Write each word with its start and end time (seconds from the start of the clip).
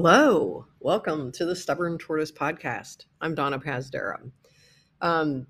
Hello, 0.00 0.64
welcome 0.78 1.32
to 1.32 1.44
the 1.44 1.56
Stubborn 1.56 1.98
Tortoise 1.98 2.30
podcast. 2.30 3.06
I'm 3.20 3.34
Donna 3.34 3.58
Pazdera. 3.58 4.30
Um, 5.00 5.48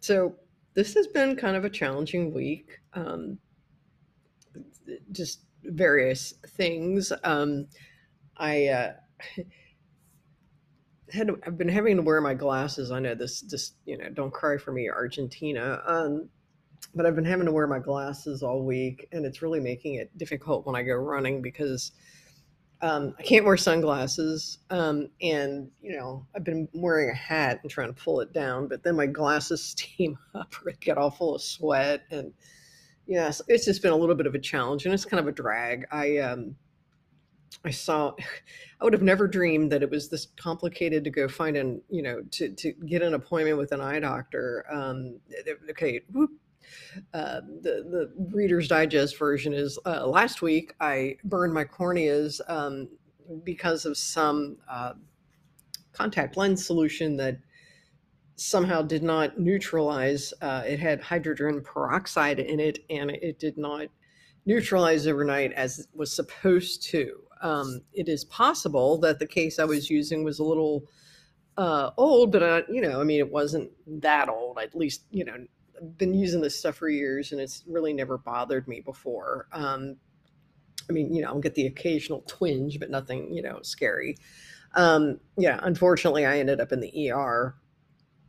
so 0.00 0.36
this 0.74 0.92
has 0.92 1.06
been 1.06 1.34
kind 1.34 1.56
of 1.56 1.64
a 1.64 1.70
challenging 1.70 2.34
week. 2.34 2.78
Um, 2.92 3.38
just 5.12 5.44
various 5.64 6.34
things. 6.46 7.10
Um, 7.24 7.68
I 8.36 8.66
uh, 8.66 8.92
had 11.10 11.30
I've 11.46 11.56
been 11.56 11.70
having 11.70 11.96
to 11.96 12.02
wear 12.02 12.20
my 12.20 12.34
glasses. 12.34 12.90
I 12.90 12.98
know 12.98 13.14
this 13.14 13.40
just 13.40 13.76
you 13.86 13.96
know 13.96 14.10
don't 14.10 14.30
cry 14.30 14.58
for 14.58 14.72
me, 14.72 14.90
Argentina. 14.90 15.80
Um, 15.86 16.28
but 16.94 17.06
I've 17.06 17.16
been 17.16 17.24
having 17.24 17.46
to 17.46 17.52
wear 17.52 17.66
my 17.66 17.78
glasses 17.78 18.42
all 18.42 18.62
week, 18.62 19.08
and 19.12 19.24
it's 19.24 19.40
really 19.40 19.60
making 19.60 19.94
it 19.94 20.18
difficult 20.18 20.66
when 20.66 20.76
I 20.76 20.82
go 20.82 20.96
running 20.96 21.40
because 21.40 21.92
um, 22.82 23.14
I 23.18 23.22
can't 23.22 23.44
wear 23.44 23.56
sunglasses. 23.56 24.58
Um, 24.70 25.08
and, 25.20 25.70
you 25.82 25.96
know, 25.96 26.26
I've 26.34 26.44
been 26.44 26.68
wearing 26.72 27.10
a 27.10 27.14
hat 27.14 27.60
and 27.62 27.70
trying 27.70 27.92
to 27.92 28.02
pull 28.02 28.20
it 28.20 28.32
down, 28.32 28.68
but 28.68 28.82
then 28.82 28.96
my 28.96 29.06
glasses 29.06 29.62
steam 29.76 30.18
up 30.34 30.54
or 30.64 30.72
get 30.80 30.98
all 30.98 31.10
full 31.10 31.34
of 31.34 31.42
sweat. 31.42 32.02
And, 32.10 32.32
yeah, 33.06 33.30
so 33.30 33.44
it's 33.48 33.64
just 33.64 33.82
been 33.82 33.92
a 33.92 33.96
little 33.96 34.14
bit 34.14 34.26
of 34.26 34.34
a 34.34 34.38
challenge 34.38 34.84
and 34.84 34.94
it's 34.94 35.04
kind 35.04 35.20
of 35.20 35.28
a 35.28 35.32
drag. 35.32 35.86
I, 35.90 36.18
um, 36.18 36.56
I 37.64 37.70
saw, 37.70 38.14
I 38.80 38.84
would 38.84 38.92
have 38.94 39.02
never 39.02 39.28
dreamed 39.28 39.72
that 39.72 39.82
it 39.82 39.90
was 39.90 40.08
this 40.08 40.28
complicated 40.36 41.04
to 41.04 41.10
go 41.10 41.28
find 41.28 41.56
an, 41.56 41.82
you 41.90 42.02
know, 42.02 42.22
to, 42.30 42.50
to 42.50 42.72
get 42.72 43.02
an 43.02 43.14
appointment 43.14 43.58
with 43.58 43.72
an 43.72 43.80
eye 43.80 44.00
doctor. 44.00 44.64
Um, 44.72 45.20
okay, 45.70 46.00
whoop, 46.12 46.30
uh, 47.14 47.40
the 47.62 47.84
the 47.90 48.12
Reader's 48.32 48.68
Digest 48.68 49.18
version 49.18 49.52
is 49.52 49.78
uh, 49.86 50.06
last 50.06 50.42
week 50.42 50.74
I 50.80 51.16
burned 51.24 51.54
my 51.54 51.64
corneas 51.64 52.40
um, 52.48 52.88
because 53.44 53.84
of 53.84 53.96
some 53.96 54.56
uh, 54.68 54.92
contact 55.92 56.36
lens 56.36 56.64
solution 56.64 57.16
that 57.16 57.38
somehow 58.36 58.80
did 58.80 59.02
not 59.02 59.38
neutralize. 59.38 60.32
Uh, 60.40 60.62
it 60.66 60.80
had 60.80 61.00
hydrogen 61.00 61.60
peroxide 61.62 62.40
in 62.40 62.58
it, 62.58 62.78
and 62.88 63.10
it 63.10 63.38
did 63.38 63.58
not 63.58 63.86
neutralize 64.46 65.06
overnight 65.06 65.52
as 65.52 65.80
it 65.80 65.86
was 65.94 66.14
supposed 66.14 66.82
to. 66.82 67.20
Um, 67.42 67.82
it 67.92 68.08
is 68.08 68.24
possible 68.24 68.98
that 68.98 69.18
the 69.18 69.26
case 69.26 69.58
I 69.58 69.64
was 69.64 69.90
using 69.90 70.24
was 70.24 70.38
a 70.38 70.44
little 70.44 70.84
uh, 71.56 71.90
old, 71.96 72.32
but 72.32 72.42
uh, 72.42 72.62
you 72.70 72.80
know, 72.80 73.00
I 73.00 73.04
mean, 73.04 73.18
it 73.18 73.30
wasn't 73.30 73.70
that 74.00 74.28
old. 74.28 74.58
At 74.58 74.74
least, 74.74 75.04
you 75.10 75.24
know, 75.24 75.36
been 75.96 76.14
using 76.14 76.40
this 76.40 76.58
stuff 76.58 76.76
for 76.76 76.88
years 76.88 77.32
and 77.32 77.40
it's 77.40 77.64
really 77.66 77.92
never 77.92 78.18
bothered 78.18 78.68
me 78.68 78.80
before. 78.80 79.48
Um, 79.52 79.96
I 80.88 80.92
mean, 80.92 81.14
you 81.14 81.22
know, 81.22 81.28
I'll 81.28 81.40
get 81.40 81.54
the 81.54 81.66
occasional 81.66 82.24
twinge, 82.26 82.78
but 82.78 82.90
nothing, 82.90 83.32
you 83.32 83.42
know, 83.42 83.60
scary. 83.62 84.16
Um, 84.74 85.20
yeah, 85.36 85.60
unfortunately, 85.62 86.26
I 86.26 86.38
ended 86.38 86.60
up 86.60 86.72
in 86.72 86.80
the 86.80 87.10
ER 87.10 87.54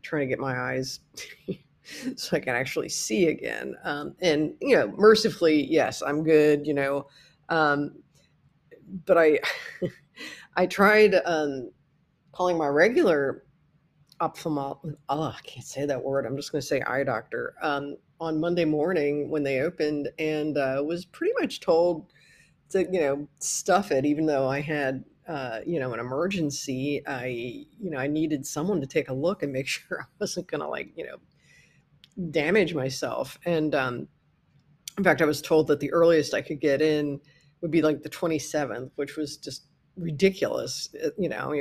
trying 0.02 0.22
to 0.22 0.28
get 0.28 0.40
my 0.40 0.58
eyes 0.58 1.00
so 2.16 2.38
I 2.38 2.40
can 2.40 2.56
actually 2.56 2.90
see 2.90 3.28
again. 3.28 3.76
Um, 3.84 4.16
and, 4.22 4.54
you 4.62 4.76
know, 4.76 4.94
mercifully, 4.96 5.66
yes, 5.66 6.02
I'm 6.02 6.24
good, 6.24 6.66
you 6.66 6.74
know. 6.74 7.08
Um, 7.50 7.96
but 9.06 9.18
I, 9.18 9.40
I 10.56 10.66
tried 10.68 11.16
um, 11.26 11.72
calling 12.32 12.58
my 12.58 12.68
regular 12.68 13.44
ophthalmologist. 14.22 14.96
Oh, 15.10 15.24
I 15.24 15.40
can't 15.44 15.66
say 15.66 15.86
that 15.86 16.04
word. 16.04 16.26
I'm 16.26 16.38
just 16.38 16.52
going 16.52 16.62
to 16.62 16.68
say 16.68 16.82
eye 16.82 17.04
doctor. 17.04 17.56
Um, 17.62 17.98
on 18.20 18.40
Monday 18.40 18.66
morning 18.66 19.30
when 19.32 19.44
they 19.44 19.62
opened, 19.62 20.10
and 20.20 20.58
uh, 20.58 20.82
was 20.86 21.06
pretty 21.06 21.34
much 21.42 21.60
told 21.60 22.14
to 22.70 22.84
you 22.92 23.00
know 23.00 23.28
stuff 23.40 23.92
it, 23.92 24.06
even 24.06 24.26
though 24.26 24.48
I 24.48 24.62
had 24.62 25.04
uh, 25.28 25.60
you 25.66 25.80
know 25.80 25.94
an 25.94 26.00
emergency. 26.00 27.02
I 27.08 27.26
you 27.26 27.90
know 27.90 27.98
I 27.98 28.08
needed 28.08 28.46
someone 28.46 28.80
to 28.82 28.88
take 28.88 29.10
a 29.10 29.14
look 29.14 29.44
and 29.44 29.52
make 29.52 29.68
sure 29.68 30.02
I 30.02 30.06
wasn't 30.20 30.48
going 30.48 30.62
to 30.62 30.68
like 30.68 30.92
you 30.96 31.06
know 31.06 31.18
damage 32.30 32.76
myself. 32.76 33.40
And 33.46 33.74
um, 33.74 34.08
in 34.98 35.04
fact, 35.04 35.22
I 35.22 35.26
was 35.26 35.42
told 35.42 35.68
that 35.68 35.80
the 35.80 35.92
earliest 35.92 36.34
I 36.34 36.42
could 36.42 36.60
get 36.60 36.82
in 36.82 37.20
would 37.62 37.72
be 37.72 37.82
like 37.82 38.04
the 38.04 38.10
27th, 38.10 38.92
which 38.96 39.16
was 39.16 39.38
just 39.38 39.68
ridiculous. 39.98 40.90
Uh, 41.04 41.10
you 41.18 41.30
know, 41.30 41.52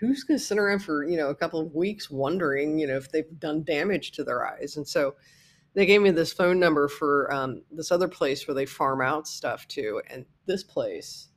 who's 0.00 0.24
going 0.24 0.38
to 0.38 0.44
sit 0.44 0.58
around 0.58 0.80
for 0.80 1.04
you 1.04 1.16
know 1.16 1.28
a 1.28 1.34
couple 1.34 1.60
of 1.60 1.74
weeks 1.74 2.10
wondering 2.10 2.78
you 2.78 2.86
know 2.86 2.96
if 2.96 3.10
they've 3.10 3.38
done 3.38 3.64
damage 3.64 4.12
to 4.12 4.24
their 4.24 4.46
eyes? 4.46 4.76
And 4.76 4.86
so 4.86 5.14
they 5.74 5.86
gave 5.86 6.02
me 6.02 6.10
this 6.10 6.32
phone 6.32 6.58
number 6.60 6.88
for 6.88 7.32
um, 7.32 7.62
this 7.70 7.90
other 7.90 8.08
place 8.08 8.46
where 8.46 8.54
they 8.54 8.66
farm 8.66 9.00
out 9.00 9.26
stuff 9.26 9.66
to, 9.68 10.00
and 10.08 10.24
this 10.46 10.62
place, 10.62 11.28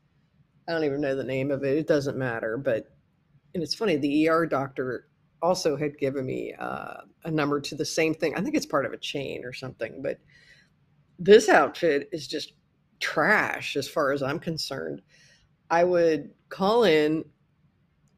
I 0.67 0.73
don't 0.73 0.83
even 0.83 1.01
know 1.01 1.15
the 1.15 1.23
name 1.23 1.49
of 1.49 1.63
it. 1.63 1.77
It 1.77 1.87
doesn't 1.87 2.17
matter, 2.17 2.57
but 2.57 2.85
and 3.53 3.63
it's 3.63 3.75
funny. 3.75 3.97
The 3.97 4.29
ER 4.29 4.45
doctor 4.45 5.07
also 5.41 5.75
had 5.75 5.97
given 5.97 6.25
me 6.25 6.53
uh, 6.57 7.01
a 7.25 7.31
number 7.31 7.59
to 7.61 7.75
the 7.75 7.85
same 7.85 8.13
thing. 8.13 8.35
I 8.35 8.41
think 8.41 8.55
it's 8.55 8.65
part 8.65 8.85
of 8.85 8.93
a 8.93 8.97
chain 8.97 9.43
or 9.45 9.53
something, 9.53 10.01
but 10.01 10.19
this 11.19 11.49
outfit 11.49 12.09
is 12.11 12.27
just 12.27 12.53
trash 12.99 13.75
as 13.75 13.87
far 13.87 14.11
as 14.11 14.21
I'm 14.23 14.39
concerned. 14.39 15.01
I 15.69 15.83
would 15.83 16.31
call 16.50 16.83
in 16.83 17.25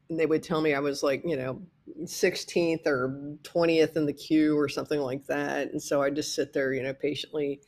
and 0.10 0.20
they 0.20 0.26
would 0.26 0.44
tell 0.44 0.62
me 0.62 0.74
I 0.74 0.80
was 0.80 1.04
like, 1.04 1.24
you 1.24 1.38
know, 1.38 1.62
16th 2.04 2.86
or 2.88 3.38
20th 3.44 3.96
in 3.96 4.06
the 4.06 4.14
queue 4.14 4.58
or 4.58 4.68
something 4.68 5.00
like 5.00 5.26
that. 5.28 5.72
And 5.72 5.82
so 5.82 6.02
I 6.02 6.10
just 6.10 6.36
sit 6.36 6.54
there, 6.54 6.74
you 6.74 6.84
know, 6.84 6.94
patiently, 6.94 7.62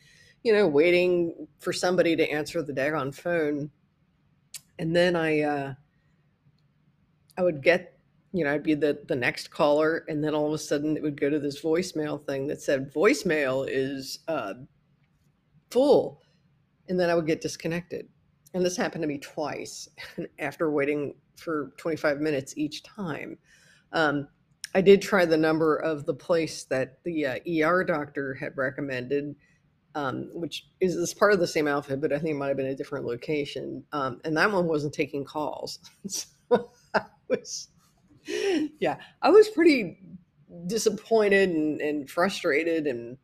you 0.43 0.53
know, 0.53 0.67
waiting 0.67 1.47
for 1.59 1.71
somebody 1.71 2.15
to 2.15 2.29
answer 2.29 2.61
the 2.61 2.73
daggone 2.73 3.13
phone. 3.13 3.69
And 4.79 4.95
then 4.95 5.15
I, 5.15 5.41
uh, 5.41 5.73
I 7.37 7.43
would 7.43 7.61
get, 7.61 7.99
you 8.33 8.43
know, 8.43 8.53
I'd 8.53 8.63
be 8.63 8.73
the, 8.73 8.99
the 9.07 9.15
next 9.15 9.51
caller. 9.51 10.03
And 10.07 10.23
then 10.23 10.33
all 10.33 10.47
of 10.47 10.53
a 10.53 10.57
sudden 10.57 10.97
it 10.97 11.03
would 11.03 11.19
go 11.19 11.29
to 11.29 11.39
this 11.39 11.61
voicemail 11.61 12.25
thing 12.25 12.47
that 12.47 12.61
said 12.61 12.93
voicemail 12.93 13.67
is 13.69 14.19
uh, 14.27 14.53
full. 15.69 16.21
And 16.87 16.99
then 16.99 17.09
I 17.09 17.15
would 17.15 17.27
get 17.27 17.41
disconnected 17.41 18.07
and 18.53 18.65
this 18.65 18.77
happened 18.77 19.01
to 19.03 19.07
me 19.07 19.17
twice 19.17 19.89
after 20.39 20.71
waiting 20.71 21.15
for 21.37 21.73
25 21.77 22.19
minutes 22.19 22.53
each 22.57 22.83
time. 22.83 23.37
Um, 23.93 24.27
I 24.73 24.81
did 24.81 25.01
try 25.01 25.25
the 25.25 25.37
number 25.37 25.75
of 25.75 26.05
the 26.05 26.13
place 26.13 26.63
that 26.65 27.03
the 27.03 27.25
uh, 27.25 27.67
ER 27.67 27.83
doctor 27.83 28.33
had 28.35 28.55
recommended, 28.55 29.35
um, 29.95 30.29
which 30.33 30.67
is, 30.79 30.95
is 30.95 31.13
part 31.13 31.33
of 31.33 31.39
the 31.39 31.47
same 31.47 31.67
outfit, 31.67 31.99
but 31.99 32.13
I 32.13 32.19
think 32.19 32.35
it 32.35 32.37
might 32.37 32.47
have 32.47 32.57
been 32.57 32.67
a 32.67 32.75
different 32.75 33.05
location. 33.05 33.83
Um, 33.91 34.21
and 34.23 34.35
that 34.37 34.51
one 34.51 34.67
wasn't 34.67 34.93
taking 34.93 35.25
calls. 35.25 35.79
so 36.07 36.27
I 36.93 37.05
was, 37.27 37.69
yeah, 38.79 38.97
I 39.21 39.29
was 39.29 39.49
pretty 39.49 39.99
disappointed 40.67 41.49
and, 41.49 41.81
and 41.81 42.09
frustrated 42.09 42.87
and 42.87 43.17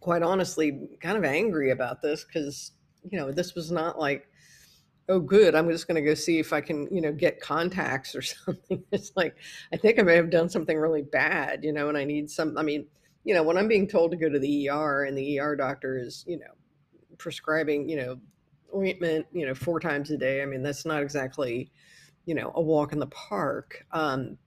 quite 0.00 0.22
honestly 0.22 0.88
kind 1.00 1.16
of 1.16 1.24
angry 1.24 1.70
about 1.70 2.02
this 2.02 2.24
because 2.24 2.72
you 3.08 3.18
know, 3.18 3.30
this 3.32 3.54
was 3.54 3.70
not 3.70 3.98
like, 3.98 4.28
oh, 5.08 5.18
good, 5.18 5.54
I'm 5.54 5.68
just 5.68 5.88
going 5.88 6.02
to 6.02 6.08
go 6.08 6.14
see 6.14 6.38
if 6.38 6.52
I 6.52 6.60
can, 6.60 6.86
you 6.94 7.00
know, 7.00 7.12
get 7.12 7.40
contacts 7.40 8.14
or 8.14 8.22
something. 8.22 8.82
It's 8.92 9.12
like, 9.16 9.34
I 9.72 9.76
think 9.76 9.98
I 9.98 10.02
may 10.02 10.16
have 10.16 10.30
done 10.30 10.48
something 10.48 10.78
really 10.78 11.02
bad, 11.02 11.64
you 11.64 11.72
know, 11.72 11.88
and 11.88 11.98
I 11.98 12.04
need 12.04 12.30
some, 12.30 12.56
I 12.56 12.62
mean, 12.62 12.86
you 13.24 13.34
know, 13.34 13.42
when 13.42 13.58
I'm 13.58 13.68
being 13.68 13.88
told 13.88 14.12
to 14.12 14.16
go 14.16 14.28
to 14.28 14.38
the 14.38 14.70
ER 14.70 15.04
and 15.04 15.16
the 15.18 15.40
ER 15.40 15.56
doctor 15.56 15.98
is, 15.98 16.24
you 16.26 16.38
know, 16.38 16.54
prescribing, 17.18 17.88
you 17.88 17.96
know, 17.96 18.20
ointment, 18.74 19.26
you 19.32 19.46
know, 19.46 19.54
four 19.54 19.80
times 19.80 20.10
a 20.10 20.16
day, 20.16 20.42
I 20.42 20.46
mean, 20.46 20.62
that's 20.62 20.86
not 20.86 21.02
exactly, 21.02 21.70
you 22.24 22.34
know, 22.34 22.52
a 22.54 22.62
walk 22.62 22.92
in 22.92 22.98
the 22.98 23.06
park. 23.08 23.84
Um, 23.92 24.38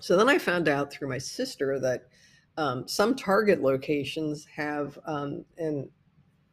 so 0.00 0.16
then 0.16 0.28
I 0.28 0.38
found 0.38 0.68
out 0.68 0.90
through 0.90 1.08
my 1.08 1.18
sister 1.18 1.78
that 1.80 2.08
um, 2.56 2.88
some 2.88 3.14
Target 3.14 3.62
locations 3.62 4.46
have 4.46 4.98
um, 5.06 5.44
an 5.58 5.88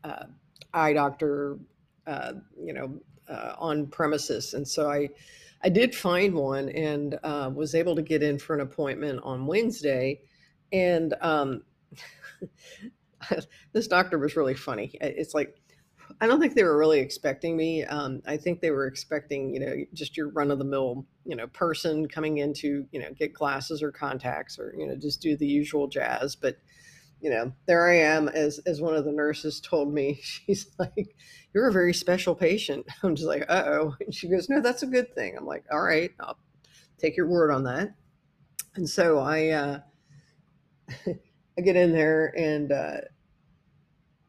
uh, 0.04 0.26
eye 0.74 0.94
doctor, 0.94 1.58
uh, 2.08 2.34
you 2.58 2.74
know, 2.74 3.00
uh, 3.30 3.56
on 3.58 3.88
premises. 3.88 4.54
And 4.54 4.68
so 4.68 4.90
I, 4.90 5.10
I 5.64 5.70
did 5.70 5.96
find 5.96 6.34
one 6.34 6.70
and 6.70 7.18
uh, 7.24 7.52
was 7.54 7.76
able 7.76 7.96
to 7.96 8.02
get 8.02 8.24
in 8.24 8.40
for 8.40 8.54
an 8.54 8.62
appointment 8.62 9.22
on 9.24 9.46
Wednesday. 9.46 10.22
And 10.72 11.14
um, 11.22 11.64
this 13.74 13.88
doctor 13.88 14.18
was 14.18 14.36
really 14.36 14.56
funny. 14.56 14.92
It's 15.00 15.34
like, 15.34 15.56
I 16.20 16.28
don't 16.28 16.40
think 16.42 16.56
they 16.56 16.64
were 16.64 16.78
really 16.78 17.00
expecting 17.00 17.56
me. 17.56 17.86
Um, 17.86 18.22
I 18.28 18.38
think 18.38 18.60
they 18.60 18.72
were 18.72 18.86
expecting, 18.86 19.54
you 19.54 19.60
know, 19.60 19.76
just 19.94 20.18
your 20.18 20.30
run 20.30 20.52
of 20.52 20.58
the 20.60 20.66
mill, 20.66 21.06
you 21.26 21.36
know, 21.36 21.48
person 21.48 22.08
coming 22.08 22.40
in 22.40 22.54
to, 22.56 22.86
you 22.92 23.00
know, 23.00 23.12
get 23.18 23.34
glasses 23.34 23.82
or 23.82 23.92
contacts 23.92 24.60
or, 24.60 24.74
you 24.78 24.88
know, 24.88 24.96
just 24.96 25.22
do 25.22 25.38
the 25.38 25.48
usual 25.48 25.88
jazz. 25.88 26.36
But 26.36 26.58
you 27.22 27.30
know, 27.30 27.54
there 27.68 27.88
I 27.88 27.98
am 27.98 28.28
as 28.30 28.60
as 28.66 28.82
one 28.82 28.96
of 28.96 29.06
the 29.06 29.12
nurses 29.12 29.60
told 29.62 29.94
me. 29.94 30.20
She's 30.24 30.68
like, 30.78 31.16
"You're 31.54 31.68
a 31.68 31.74
very 31.74 31.94
special 31.94 32.36
patient." 32.36 32.86
I'm 33.04 33.16
just 33.16 33.28
like, 33.28 33.46
"Uh 33.48 33.64
oh." 33.66 33.96
And 34.00 34.14
she 34.14 34.30
goes, 34.30 34.50
"No, 34.50 34.62
that's 34.62 34.84
a 34.84 34.88
good 34.88 35.14
thing." 35.14 35.36
I'm 35.38 35.46
like, 35.46 35.66
"All 35.72 35.82
right, 35.82 36.12
I'll 36.20 36.38
take 36.98 37.16
your 37.16 37.28
word 37.28 37.52
on 37.52 37.64
that." 37.66 37.96
And 38.76 38.90
so 38.90 39.20
I 39.20 39.50
uh, 39.50 39.80
I 41.08 41.62
get 41.62 41.76
in 41.76 41.92
there, 41.92 42.34
and 42.38 42.72
uh, 42.72 42.98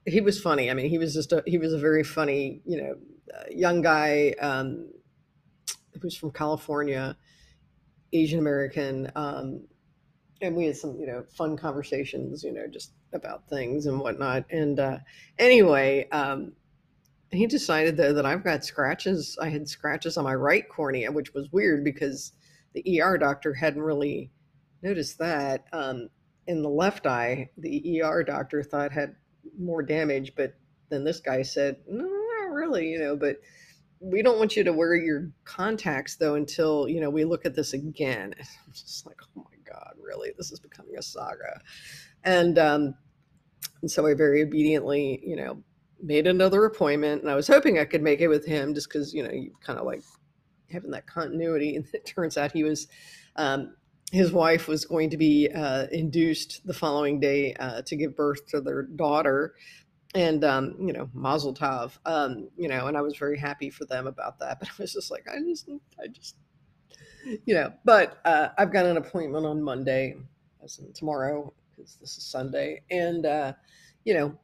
he 0.07 0.21
was 0.21 0.41
funny. 0.41 0.71
I 0.71 0.75
mean, 0.75 0.91
he 0.91 0.99
was 0.99 1.15
just 1.15 1.33
a 1.33 1.43
he 1.47 1.59
was 1.59 1.73
a 1.73 1.79
very 1.79 2.05
funny, 2.05 2.61
you 2.65 2.83
know, 2.83 2.95
uh, 3.35 3.45
young 3.51 3.83
guy. 3.83 4.35
Um, 4.41 4.89
who's 6.01 6.17
from 6.17 6.31
California, 6.31 7.17
Asian 8.13 8.39
American, 8.39 9.11
um, 9.15 9.65
and 10.43 10.57
we 10.57 10.67
had 10.67 10.77
some 10.77 10.99
you 10.99 11.07
know 11.07 11.25
fun 11.31 11.57
conversations, 11.57 12.43
you 12.43 12.53
know, 12.53 12.67
just 12.67 12.93
about 13.15 13.49
things 13.49 13.87
and 13.87 13.99
whatnot. 13.99 14.45
And 14.51 14.79
uh, 14.79 14.99
anyway, 15.39 16.09
um, 16.11 16.53
he 17.31 17.47
decided 17.47 17.97
though 17.97 18.13
that 18.13 18.27
I've 18.27 18.45
got 18.45 18.65
scratches. 18.65 19.39
I 19.41 19.49
had 19.49 19.69
scratches 19.69 20.17
on 20.19 20.25
my 20.25 20.35
right 20.35 20.69
cornea, 20.69 21.11
which 21.11 21.33
was 21.33 21.51
weird 21.53 21.85
because 21.85 22.33
the 22.75 23.01
ER 23.01 23.17
doctor 23.17 23.55
hadn't 23.55 23.83
really 23.83 24.31
noticed 24.83 25.19
that. 25.19 25.65
Um, 25.73 26.09
in 26.47 26.63
the 26.63 26.69
left 26.69 27.07
eye, 27.07 27.51
the 27.57 28.03
ER 28.03 28.25
doctor 28.25 28.63
thought 28.63 28.93
had 28.93 29.15
more 29.59 29.83
damage, 29.83 30.33
but 30.37 30.55
then 30.91 31.05
this 31.05 31.21
guy 31.21 31.43
said, 31.43 31.77
no, 31.89 32.05
not 32.05 32.51
really, 32.51 32.89
you 32.89 32.99
know, 32.99 33.17
but 33.17 33.37
we 34.01 34.23
don't 34.23 34.39
want 34.39 34.57
you 34.57 34.65
to 34.65 34.73
wear 34.73 34.97
your 34.97 35.31
contacts 35.45 36.17
though 36.17 36.35
until, 36.35 36.89
you 36.89 37.01
know, 37.01 37.11
we 37.11 37.25
look 37.25 37.47
at 37.47 37.55
this 37.55 37.73
again. 37.73 38.35
I'm 38.39 38.73
just 38.73 39.07
like, 39.07 39.21
oh 39.37 39.47
my 39.51 39.52
God, 39.93 40.03
really? 40.03 40.33
This 40.37 40.53
is 40.53 40.61
becoming 40.61 40.97
a 40.99 41.03
saga. 41.03 41.61
And, 42.25 42.59
um, 42.59 42.95
and 43.81 43.91
so 43.91 44.07
I 44.07 44.15
very 44.15 44.43
obediently, 44.43 45.21
you 45.25 45.37
know, 45.37 45.63
made 46.03 46.27
another 46.27 46.65
appointment 46.65 47.23
and 47.23 47.31
I 47.31 47.35
was 47.35 47.47
hoping 47.47 47.79
I 47.79 47.85
could 47.85 48.03
make 48.03 48.21
it 48.21 48.29
with 48.29 48.45
him 48.45 48.75
just 48.75 48.89
because, 48.89 49.15
you 49.15 49.23
know, 49.23 49.31
you 49.31 49.53
kind 49.61 49.79
of 49.79 49.87
like 49.87 50.03
having 50.71 50.91
that 50.91 51.07
continuity. 51.07 51.77
And 51.77 51.87
it 51.93 52.07
turns 52.07 52.37
out 52.37 52.53
he 52.53 52.65
was, 52.65 52.89
um, 53.37 53.75
his 54.11 54.33
wife 54.33 54.69
was 54.69 54.85
going 54.85 55.11
to 55.11 55.17
be 55.17 55.49
uh, 55.55 55.87
induced 55.91 56.67
the 56.67 56.75
following 56.75 57.19
day 57.19 57.55
uh, 57.55 57.83
to 57.83 57.97
give 57.97 58.17
birth 58.17 58.47
to 58.49 58.61
their 58.61 58.83
daughter. 58.83 59.55
And, 60.15 60.45
um, 60.45 60.77
you 60.79 60.93
know, 60.93 61.09
mazel 61.15 61.55
tov, 61.55 61.97
um, 62.05 62.51
you 62.59 62.69
know, 62.69 62.87
and 62.87 62.99
I 62.99 63.01
was 63.01 63.17
very 63.17 63.39
happy 63.39 63.71
for 63.71 63.87
them 63.87 64.07
about 64.07 64.39
that. 64.41 64.61
But 64.61 64.69
I 64.69 64.73
was 64.79 64.93
just 64.93 65.11
like, 65.11 65.27
I 65.33 65.39
just, 65.39 65.71
I 66.03 66.09
just, 66.09 66.37
you 67.25 67.55
know, 67.55 67.73
but 67.85 68.19
uh, 68.25 68.49
I've 68.59 68.73
got 68.73 68.87
an 68.87 68.97
appointment 68.97 69.47
on 69.47 69.63
Monday, 69.63 70.17
as 70.63 70.79
in 70.79 70.93
tomorrow, 70.93 71.53
because 71.71 71.97
this 72.01 72.17
is 72.17 72.25
Sunday. 72.25 72.83
And, 72.91 73.27
uh, 73.27 73.53
you 74.05 74.15
know, 74.15 74.39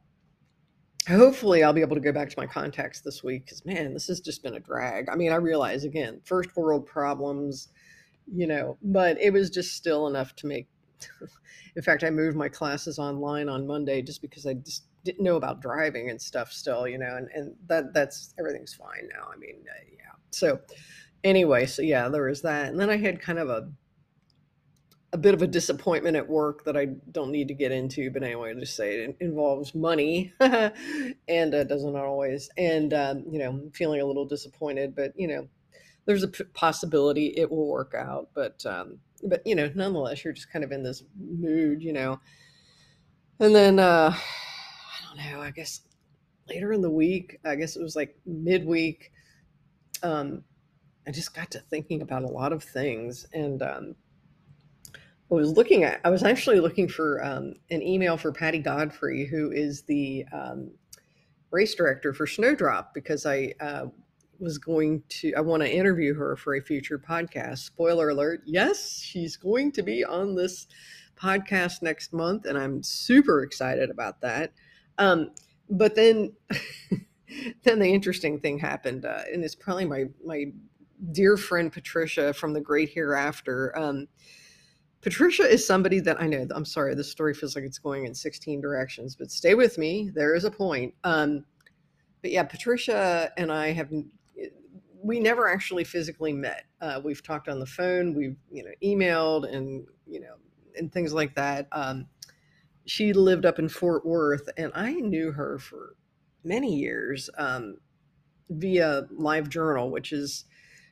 hopefully 1.07 1.63
I'll 1.63 1.73
be 1.73 1.81
able 1.81 1.95
to 1.95 2.01
go 2.01 2.11
back 2.11 2.29
to 2.29 2.35
my 2.37 2.45
contacts 2.45 3.01
this 3.01 3.23
week 3.23 3.45
because 3.45 3.65
man, 3.65 3.93
this 3.93 4.07
has 4.07 4.19
just 4.19 4.43
been 4.43 4.55
a 4.55 4.59
drag. 4.59 5.09
I 5.09 5.15
mean, 5.15 5.31
I 5.31 5.35
realize 5.35 5.83
again, 5.83 6.21
first 6.23 6.55
world 6.55 6.85
problems, 6.85 7.69
you 8.31 8.47
know, 8.47 8.77
but 8.81 9.19
it 9.19 9.31
was 9.31 9.49
just 9.49 9.73
still 9.73 10.07
enough 10.07 10.35
to 10.37 10.47
make. 10.47 10.67
in 11.75 11.81
fact, 11.81 12.03
I 12.03 12.09
moved 12.09 12.35
my 12.35 12.49
classes 12.49 12.99
online 12.99 13.49
on 13.49 13.65
Monday 13.65 14.01
just 14.01 14.21
because 14.21 14.45
I 14.45 14.53
just 14.53 14.83
didn't 15.05 15.23
know 15.23 15.37
about 15.37 15.61
driving 15.61 16.09
and 16.09 16.21
stuff 16.21 16.51
still, 16.51 16.87
you 16.87 16.97
know, 16.97 17.15
and, 17.15 17.29
and 17.33 17.55
that 17.67 17.93
that's 17.93 18.33
everything's 18.37 18.73
fine 18.73 19.07
now. 19.13 19.29
I 19.33 19.37
mean, 19.37 19.55
uh, 19.67 19.85
yeah. 19.91 20.11
So 20.31 20.59
anyway, 21.23 21.65
so 21.65 21.81
yeah, 21.81 22.09
there 22.09 22.25
was 22.25 22.41
that. 22.41 22.69
And 22.69 22.79
then 22.79 22.89
I 22.89 22.97
had 22.97 23.21
kind 23.21 23.39
of 23.39 23.49
a 23.49 23.69
a 25.11 25.17
bit 25.17 25.33
of 25.33 25.41
a 25.41 25.47
disappointment 25.47 26.15
at 26.15 26.29
work 26.29 26.63
that 26.65 26.77
I 26.77 26.85
don't 27.11 27.31
need 27.31 27.47
to 27.47 27.53
get 27.53 27.71
into, 27.71 28.11
but 28.11 28.21
anyway, 28.21 28.51
I'll 28.51 28.59
just 28.59 28.75
say 28.75 28.95
it 28.95 29.17
involves 29.19 29.73
money 29.73 30.33
and 30.39 31.55
uh, 31.55 31.63
doesn't 31.63 31.95
always. 31.95 32.49
And, 32.57 32.93
um, 32.93 33.23
you 33.29 33.39
know, 33.39 33.49
I'm 33.49 33.71
feeling 33.71 34.01
a 34.01 34.05
little 34.05 34.25
disappointed, 34.25 34.95
but, 34.95 35.13
you 35.15 35.27
know, 35.27 35.47
there's 36.05 36.23
a 36.23 36.27
p- 36.27 36.43
possibility 36.53 37.33
it 37.37 37.49
will 37.49 37.67
work 37.67 37.95
out. 37.97 38.29
But, 38.35 38.63
um, 38.67 38.99
but, 39.23 39.41
you 39.45 39.55
know, 39.55 39.71
nonetheless, 39.73 40.23
you're 40.23 40.33
just 40.33 40.51
kind 40.51 40.63
of 40.63 40.71
in 40.71 40.83
this 40.83 41.03
mood, 41.19 41.81
you 41.81 41.93
know. 41.93 42.19
And 43.39 43.55
then, 43.55 43.79
uh, 43.79 44.13
I 44.15 45.15
don't 45.15 45.31
know, 45.31 45.41
I 45.41 45.49
guess 45.49 45.81
later 46.47 46.71
in 46.71 46.81
the 46.81 46.89
week, 46.89 47.39
I 47.43 47.55
guess 47.55 47.75
it 47.75 47.81
was 47.81 47.95
like 47.95 48.15
midweek, 48.27 49.11
um, 50.03 50.43
I 51.09 51.11
just 51.11 51.33
got 51.33 51.49
to 51.51 51.59
thinking 51.59 52.03
about 52.03 52.21
a 52.21 52.27
lot 52.27 52.53
of 52.53 52.63
things. 52.63 53.25
And, 53.33 53.63
um, 53.63 53.95
I 55.31 55.33
was 55.33 55.57
looking 55.57 55.83
at, 55.83 55.99
I 56.03 56.11
was 56.11 56.21
actually 56.21 56.59
looking 56.59 56.87
for 56.87 57.25
um, 57.25 57.55
an 57.71 57.81
email 57.81 58.15
for 58.15 58.31
Patty 58.31 58.59
Godfrey, 58.59 59.25
who 59.25 59.51
is 59.51 59.81
the 59.81 60.23
um, 60.31 60.69
race 61.49 61.73
director 61.73 62.13
for 62.13 62.27
Snowdrop, 62.27 62.93
because 62.93 63.25
I 63.25 63.53
uh, 63.59 63.87
was 64.39 64.59
going 64.59 65.01
to, 65.09 65.33
I 65.33 65.41
want 65.41 65.63
to 65.63 65.71
interview 65.71 66.13
her 66.13 66.35
for 66.35 66.55
a 66.55 66.61
future 66.61 66.99
podcast. 66.99 67.57
Spoiler 67.57 68.09
alert, 68.09 68.43
yes, 68.45 69.01
she's 69.01 69.35
going 69.35 69.71
to 69.71 69.81
be 69.81 70.05
on 70.05 70.35
this 70.35 70.67
podcast 71.19 71.81
next 71.81 72.13
month, 72.13 72.45
and 72.45 72.55
I'm 72.55 72.83
super 72.83 73.41
excited 73.41 73.89
about 73.89 74.21
that. 74.21 74.53
Um, 74.99 75.31
but 75.71 75.95
then, 75.95 76.33
then 77.63 77.79
the 77.79 77.91
interesting 77.91 78.39
thing 78.39 78.59
happened, 78.59 79.05
uh, 79.05 79.23
and 79.33 79.43
it's 79.43 79.55
probably 79.55 79.85
my 79.85 80.05
my 80.23 80.51
dear 81.11 81.37
friend 81.37 81.71
Patricia 81.71 82.33
from 82.33 82.53
the 82.53 82.61
Great 82.61 82.89
Hereafter. 82.89 83.77
Um, 83.77 84.07
Patricia 85.01 85.43
is 85.43 85.65
somebody 85.65 85.99
that 86.01 86.21
I 86.21 86.27
know. 86.27 86.45
I'm 86.51 86.65
sorry, 86.65 86.93
this 86.93 87.09
story 87.09 87.33
feels 87.33 87.55
like 87.55 87.63
it's 87.63 87.79
going 87.79 88.05
in 88.05 88.13
16 88.13 88.59
directions, 88.59 89.15
but 89.15 89.31
stay 89.31 89.55
with 89.55 89.77
me. 89.77 90.11
There 90.13 90.35
is 90.35 90.43
a 90.43 90.51
point. 90.51 90.93
Um, 91.03 91.45
but 92.21 92.31
yeah, 92.31 92.43
Patricia 92.43 93.31
and 93.37 93.51
I 93.51 93.71
have 93.71 93.89
we 95.01 95.19
never 95.19 95.47
actually 95.47 95.85
physically 95.85 96.33
met. 96.33 96.65
Uh, 96.81 96.99
we've 97.03 97.23
talked 97.23 97.47
on 97.47 97.59
the 97.59 97.65
phone, 97.65 98.13
we've 98.13 98.35
you 98.51 98.63
know 98.63 98.71
emailed 98.83 99.49
and 99.53 99.87
you 100.05 100.19
know 100.19 100.35
and 100.77 100.91
things 100.91 101.13
like 101.13 101.33
that. 101.35 101.67
Um, 101.71 102.07
she 102.85 103.13
lived 103.13 103.45
up 103.45 103.59
in 103.59 103.69
Fort 103.69 104.05
Worth, 104.05 104.49
and 104.57 104.71
I 104.75 104.93
knew 104.93 105.31
her 105.31 105.59
for 105.59 105.95
many 106.43 106.75
years 106.75 107.29
um, 107.37 107.77
via 108.49 109.07
Live 109.11 109.49
Journal, 109.49 109.91
which 109.91 110.11
is 110.11 110.45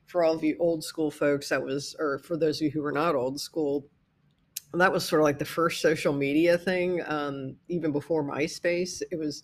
for 0.07 0.23
all 0.23 0.33
of 0.33 0.43
you 0.43 0.57
old 0.59 0.83
school 0.83 1.11
folks. 1.11 1.49
That 1.49 1.63
was, 1.63 1.95
or 1.99 2.19
for 2.19 2.37
those 2.37 2.57
of 2.57 2.65
you 2.65 2.71
who 2.71 2.81
were 2.81 2.91
not 2.91 3.15
old 3.15 3.39
school, 3.39 3.85
that 4.73 4.91
was 4.91 5.05
sort 5.05 5.21
of 5.21 5.25
like 5.25 5.39
the 5.39 5.45
first 5.45 5.81
social 5.81 6.13
media 6.13 6.57
thing, 6.57 7.01
um, 7.05 7.55
even 7.69 7.91
before 7.91 8.23
MySpace. 8.23 9.01
It 9.11 9.17
was, 9.17 9.43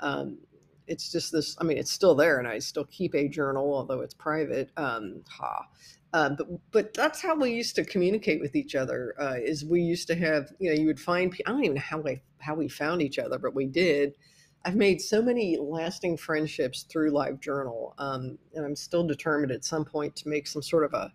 um, 0.00 0.38
it's 0.86 1.12
just 1.12 1.32
this. 1.32 1.56
I 1.60 1.64
mean, 1.64 1.78
it's 1.78 1.92
still 1.92 2.14
there, 2.14 2.38
and 2.38 2.48
I 2.48 2.58
still 2.58 2.84
keep 2.86 3.14
a 3.14 3.28
journal, 3.28 3.72
although 3.72 4.00
it's 4.00 4.14
private. 4.14 4.70
Um, 4.76 5.22
ha. 5.28 5.66
Uh, 6.12 6.30
but 6.30 6.48
but 6.72 6.94
that's 6.94 7.22
how 7.22 7.36
we 7.36 7.52
used 7.52 7.76
to 7.76 7.84
communicate 7.84 8.40
with 8.40 8.56
each 8.56 8.74
other. 8.74 9.14
Uh, 9.20 9.36
is 9.40 9.64
we 9.64 9.80
used 9.80 10.08
to 10.08 10.16
have 10.16 10.50
you 10.58 10.70
know 10.70 10.80
you 10.80 10.86
would 10.86 10.98
find 10.98 11.32
I 11.46 11.50
don't 11.50 11.64
even 11.64 11.76
know 11.76 11.80
how 11.80 11.98
we 11.98 12.20
how 12.38 12.54
we 12.54 12.68
found 12.68 13.02
each 13.02 13.18
other, 13.18 13.38
but 13.38 13.54
we 13.54 13.66
did. 13.66 14.14
I've 14.64 14.76
made 14.76 15.00
so 15.00 15.22
many 15.22 15.56
lasting 15.56 16.18
friendships 16.18 16.82
through 16.82 17.10
Live 17.10 17.40
Journal, 17.40 17.94
um, 17.98 18.38
and 18.54 18.64
I'm 18.64 18.76
still 18.76 19.06
determined 19.06 19.52
at 19.52 19.64
some 19.64 19.84
point 19.84 20.14
to 20.16 20.28
make 20.28 20.46
some 20.46 20.62
sort 20.62 20.84
of 20.84 20.92
a, 20.92 21.10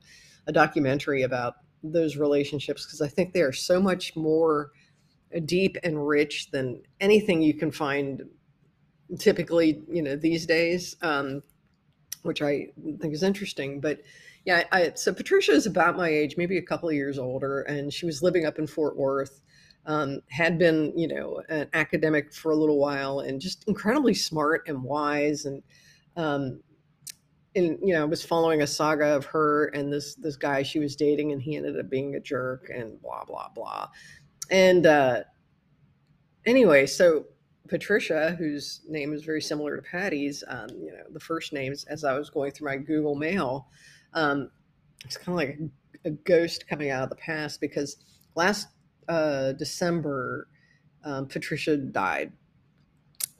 a 0.48 0.52
documentary 0.52 1.22
about 1.24 1.56
those 1.84 2.18
relationships 2.18 2.86
because 2.86 3.02
I 3.02 3.08
think 3.08 3.34
they 3.34 3.42
are 3.42 3.52
so 3.52 3.80
much 3.80 4.16
more 4.16 4.72
deep 5.46 5.78
and 5.84 6.08
rich 6.08 6.50
than 6.52 6.82
anything 7.00 7.42
you 7.42 7.54
can 7.54 7.72
find 7.72 8.24
typically, 9.20 9.84
you 9.88 10.02
know, 10.02 10.16
these 10.16 10.46
days, 10.46 10.96
um, 11.02 11.44
which 12.24 12.42
I 12.42 12.68
think 13.00 13.14
is 13.14 13.24
interesting. 13.24 13.80
But 13.80 14.00
yeah, 14.46 14.64
I, 14.72 14.94
so 14.96 15.14
Patricia 15.14 15.52
is 15.52 15.66
about 15.66 15.98
my 15.98 16.10
age, 16.10 16.38
maybe 16.38 16.58
a 16.58 16.62
couple 16.62 16.90
of 16.90 16.96
years 16.96 17.20
older, 17.20 17.62
and 17.62 17.94
she 17.94 18.06
was 18.06 18.24
living 18.24 18.46
up 18.46 18.58
in 18.58 18.68
Fort 18.68 18.96
Worth. 18.98 19.42
Um, 19.88 20.22
had 20.30 20.58
been, 20.58 20.98
you 20.98 21.08
know, 21.08 21.44
an 21.50 21.68
academic 21.74 22.34
for 22.34 22.52
a 22.52 22.56
little 22.56 22.80
while, 22.80 23.20
and 23.20 23.40
just 23.40 23.68
incredibly 23.68 24.16
smart 24.16 24.68
and 24.68 24.82
wise, 24.82 25.46
and 25.46 25.62
um, 26.18 26.62
and 27.56 27.78
you 27.82 27.94
know, 27.94 28.02
I 28.02 28.06
was 28.06 28.24
following 28.24 28.62
a 28.62 28.68
saga 28.68 29.16
of 29.16 29.26
her 29.26 29.66
and 29.68 29.92
this 29.94 30.16
this 30.16 30.36
guy 30.36 30.64
she 30.64 30.80
was 30.80 30.96
dating, 30.96 31.32
and 31.32 31.42
he 31.42 31.56
ended 31.56 31.80
up 31.80 31.90
being 31.90 32.16
a 32.16 32.20
jerk, 32.20 32.70
and 32.74 33.00
blah 33.02 33.26
blah 33.26 33.50
blah. 33.50 33.90
And 34.50 34.86
uh, 34.86 35.24
anyway, 36.46 36.86
so 36.86 37.26
Patricia, 37.68 38.36
whose 38.38 38.82
name 38.88 39.14
is 39.14 39.24
very 39.24 39.42
similar 39.42 39.76
to 39.76 39.82
Patty's, 39.82 40.44
um, 40.48 40.70
you 40.80 40.92
know, 40.92 41.04
the 41.12 41.20
first 41.20 41.54
names 41.54 41.84
as 41.86 42.04
I 42.04 42.18
was 42.18 42.30
going 42.30 42.52
through 42.52 42.68
my 42.68 42.78
Google 42.78 43.16
Mail, 43.16 43.68
um, 44.14 44.52
it's 45.04 45.18
kind 45.18 45.30
of 45.30 45.36
like 45.36 45.60
a, 46.06 46.10
a, 46.10 46.12
ghost 46.12 46.68
coming 46.68 46.90
out 46.90 47.04
of 47.04 47.10
the 47.10 47.16
past 47.16 47.60
because 47.60 47.98
last 48.36 48.68
uh, 49.08 49.54
December, 49.54 50.48
um, 51.04 51.28
Patricia 51.28 51.78
died, 51.78 52.32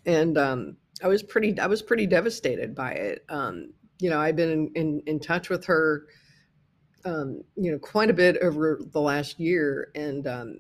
and 0.06 0.38
um, 0.38 0.78
I 1.04 1.08
was 1.08 1.24
pretty 1.24 1.60
I 1.60 1.68
was 1.68 1.82
pretty 1.82 2.08
devastated 2.08 2.76
by 2.76 2.92
it. 2.92 3.26
Um, 3.30 3.74
you 4.00 4.10
know, 4.10 4.20
I've 4.20 4.36
been 4.36 4.52
in, 4.52 4.72
in, 4.76 5.04
in 5.06 5.20
touch 5.20 5.50
with 5.50 5.66
her, 5.66 6.08
um, 7.06 7.42
you 7.56 7.72
know, 7.72 7.80
quite 7.80 8.10
a 8.10 8.14
bit 8.14 8.38
over 8.42 8.80
the 8.92 9.02
last 9.02 9.40
year. 9.40 9.92
And, 9.96 10.28
um, 10.28 10.60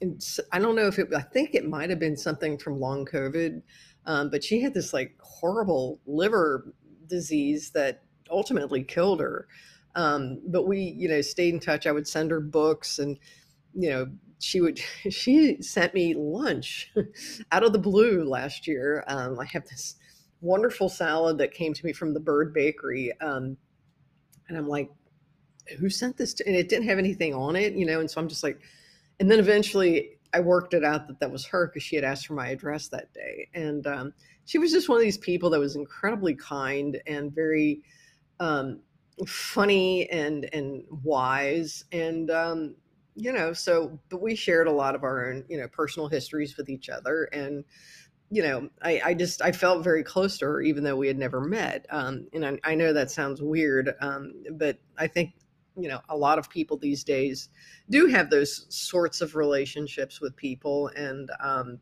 and 0.00 0.22
I 0.52 0.58
don't 0.58 0.76
know 0.76 0.86
if 0.86 0.98
it, 0.98 1.08
I 1.14 1.22
think 1.22 1.54
it 1.54 1.68
might 1.68 1.90
have 1.90 1.98
been 1.98 2.16
something 2.16 2.58
from 2.58 2.80
long 2.80 3.06
COVID, 3.06 3.62
um, 4.06 4.30
but 4.30 4.42
she 4.42 4.60
had 4.60 4.74
this 4.74 4.92
like 4.92 5.16
horrible 5.20 6.00
liver 6.06 6.72
disease 7.06 7.70
that 7.70 8.02
ultimately 8.30 8.82
killed 8.82 9.20
her. 9.20 9.46
Um, 9.94 10.42
but 10.48 10.66
we, 10.66 10.80
you 10.80 11.08
know, 11.08 11.20
stayed 11.22 11.54
in 11.54 11.60
touch. 11.60 11.86
I 11.86 11.92
would 11.92 12.08
send 12.08 12.30
her 12.30 12.40
books 12.40 12.98
and, 12.98 13.18
you 13.78 13.90
know, 13.90 14.06
she 14.40 14.60
would, 14.60 14.78
she 15.10 15.62
sent 15.62 15.94
me 15.94 16.14
lunch 16.14 16.92
out 17.52 17.64
of 17.64 17.72
the 17.72 17.78
blue 17.78 18.24
last 18.24 18.66
year. 18.66 19.04
Um, 19.08 19.38
I 19.40 19.44
have 19.46 19.66
this, 19.68 19.96
wonderful 20.40 20.88
salad 20.88 21.38
that 21.38 21.52
came 21.52 21.72
to 21.74 21.86
me 21.86 21.92
from 21.92 22.14
the 22.14 22.20
Bird 22.20 22.52
Bakery. 22.54 23.12
Um, 23.20 23.56
And 24.48 24.56
I'm 24.56 24.68
like, 24.68 24.90
who 25.78 25.90
sent 25.90 26.16
this 26.16 26.34
to? 26.34 26.46
And 26.46 26.56
it 26.56 26.68
didn't 26.68 26.88
have 26.88 26.98
anything 26.98 27.34
on 27.34 27.56
it, 27.56 27.74
you 27.74 27.86
know. 27.86 28.00
And 28.00 28.10
so 28.10 28.20
I'm 28.20 28.28
just 28.28 28.42
like, 28.42 28.60
and 29.20 29.30
then 29.30 29.38
eventually 29.38 30.18
I 30.32 30.40
worked 30.40 30.74
it 30.74 30.84
out 30.84 31.08
that 31.08 31.20
that 31.20 31.30
was 31.32 31.46
her 31.46 31.66
because 31.68 31.82
she 31.82 31.96
had 31.96 32.04
asked 32.04 32.26
for 32.26 32.34
my 32.34 32.48
address 32.48 32.88
that 32.88 33.12
day. 33.14 33.48
And 33.54 33.86
um, 33.86 34.14
she 34.44 34.58
was 34.58 34.72
just 34.72 34.88
one 34.88 34.98
of 34.98 35.02
these 35.02 35.18
people 35.18 35.50
that 35.50 35.60
was 35.60 35.76
incredibly 35.76 36.34
kind 36.34 37.00
and 37.06 37.34
very 37.34 37.82
um, 38.40 38.80
funny 39.26 40.08
and 40.10 40.48
and 40.52 40.84
wise. 41.02 41.84
And 41.92 42.30
um, 42.30 42.76
you 43.16 43.32
know, 43.32 43.52
so 43.52 43.98
but 44.10 44.20
we 44.20 44.34
shared 44.34 44.68
a 44.68 44.72
lot 44.72 44.94
of 44.94 45.02
our 45.02 45.30
own, 45.30 45.44
you 45.48 45.58
know, 45.58 45.66
personal 45.68 46.08
histories 46.08 46.56
with 46.56 46.68
each 46.68 46.88
other. 46.88 47.24
And 47.32 47.64
you 48.30 48.42
know, 48.42 48.68
I, 48.82 49.00
I 49.04 49.14
just 49.14 49.40
I 49.42 49.52
felt 49.52 49.82
very 49.82 50.02
close 50.02 50.38
to 50.38 50.44
her, 50.46 50.60
even 50.60 50.84
though 50.84 50.96
we 50.96 51.06
had 51.06 51.18
never 51.18 51.40
met. 51.40 51.86
Um, 51.90 52.26
and 52.32 52.44
I, 52.44 52.58
I 52.64 52.74
know 52.74 52.92
that 52.92 53.10
sounds 53.10 53.40
weird, 53.40 53.94
um, 54.00 54.34
but 54.52 54.78
I 54.98 55.06
think 55.06 55.34
you 55.76 55.88
know 55.88 56.00
a 56.08 56.16
lot 56.16 56.38
of 56.38 56.48
people 56.48 56.76
these 56.76 57.04
days 57.04 57.50
do 57.90 58.06
have 58.06 58.30
those 58.30 58.66
sorts 58.74 59.20
of 59.20 59.36
relationships 59.36 60.20
with 60.20 60.34
people 60.36 60.88
and 60.96 61.30
um 61.40 61.78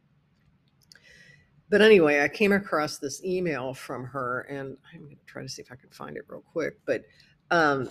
but 1.71 1.81
anyway 1.81 2.21
i 2.21 2.29
came 2.29 2.53
across 2.53 2.99
this 2.99 3.25
email 3.25 3.73
from 3.73 4.05
her 4.05 4.41
and 4.51 4.77
i'm 4.93 5.05
going 5.05 5.17
to 5.17 5.25
try 5.27 5.43
to 5.43 5.49
see 5.49 5.63
if 5.63 5.71
i 5.71 5.77
can 5.77 5.91
find 5.91 6.17
it 6.17 6.25
real 6.29 6.43
quick 6.53 6.79
but 6.87 7.03
um 7.51 7.89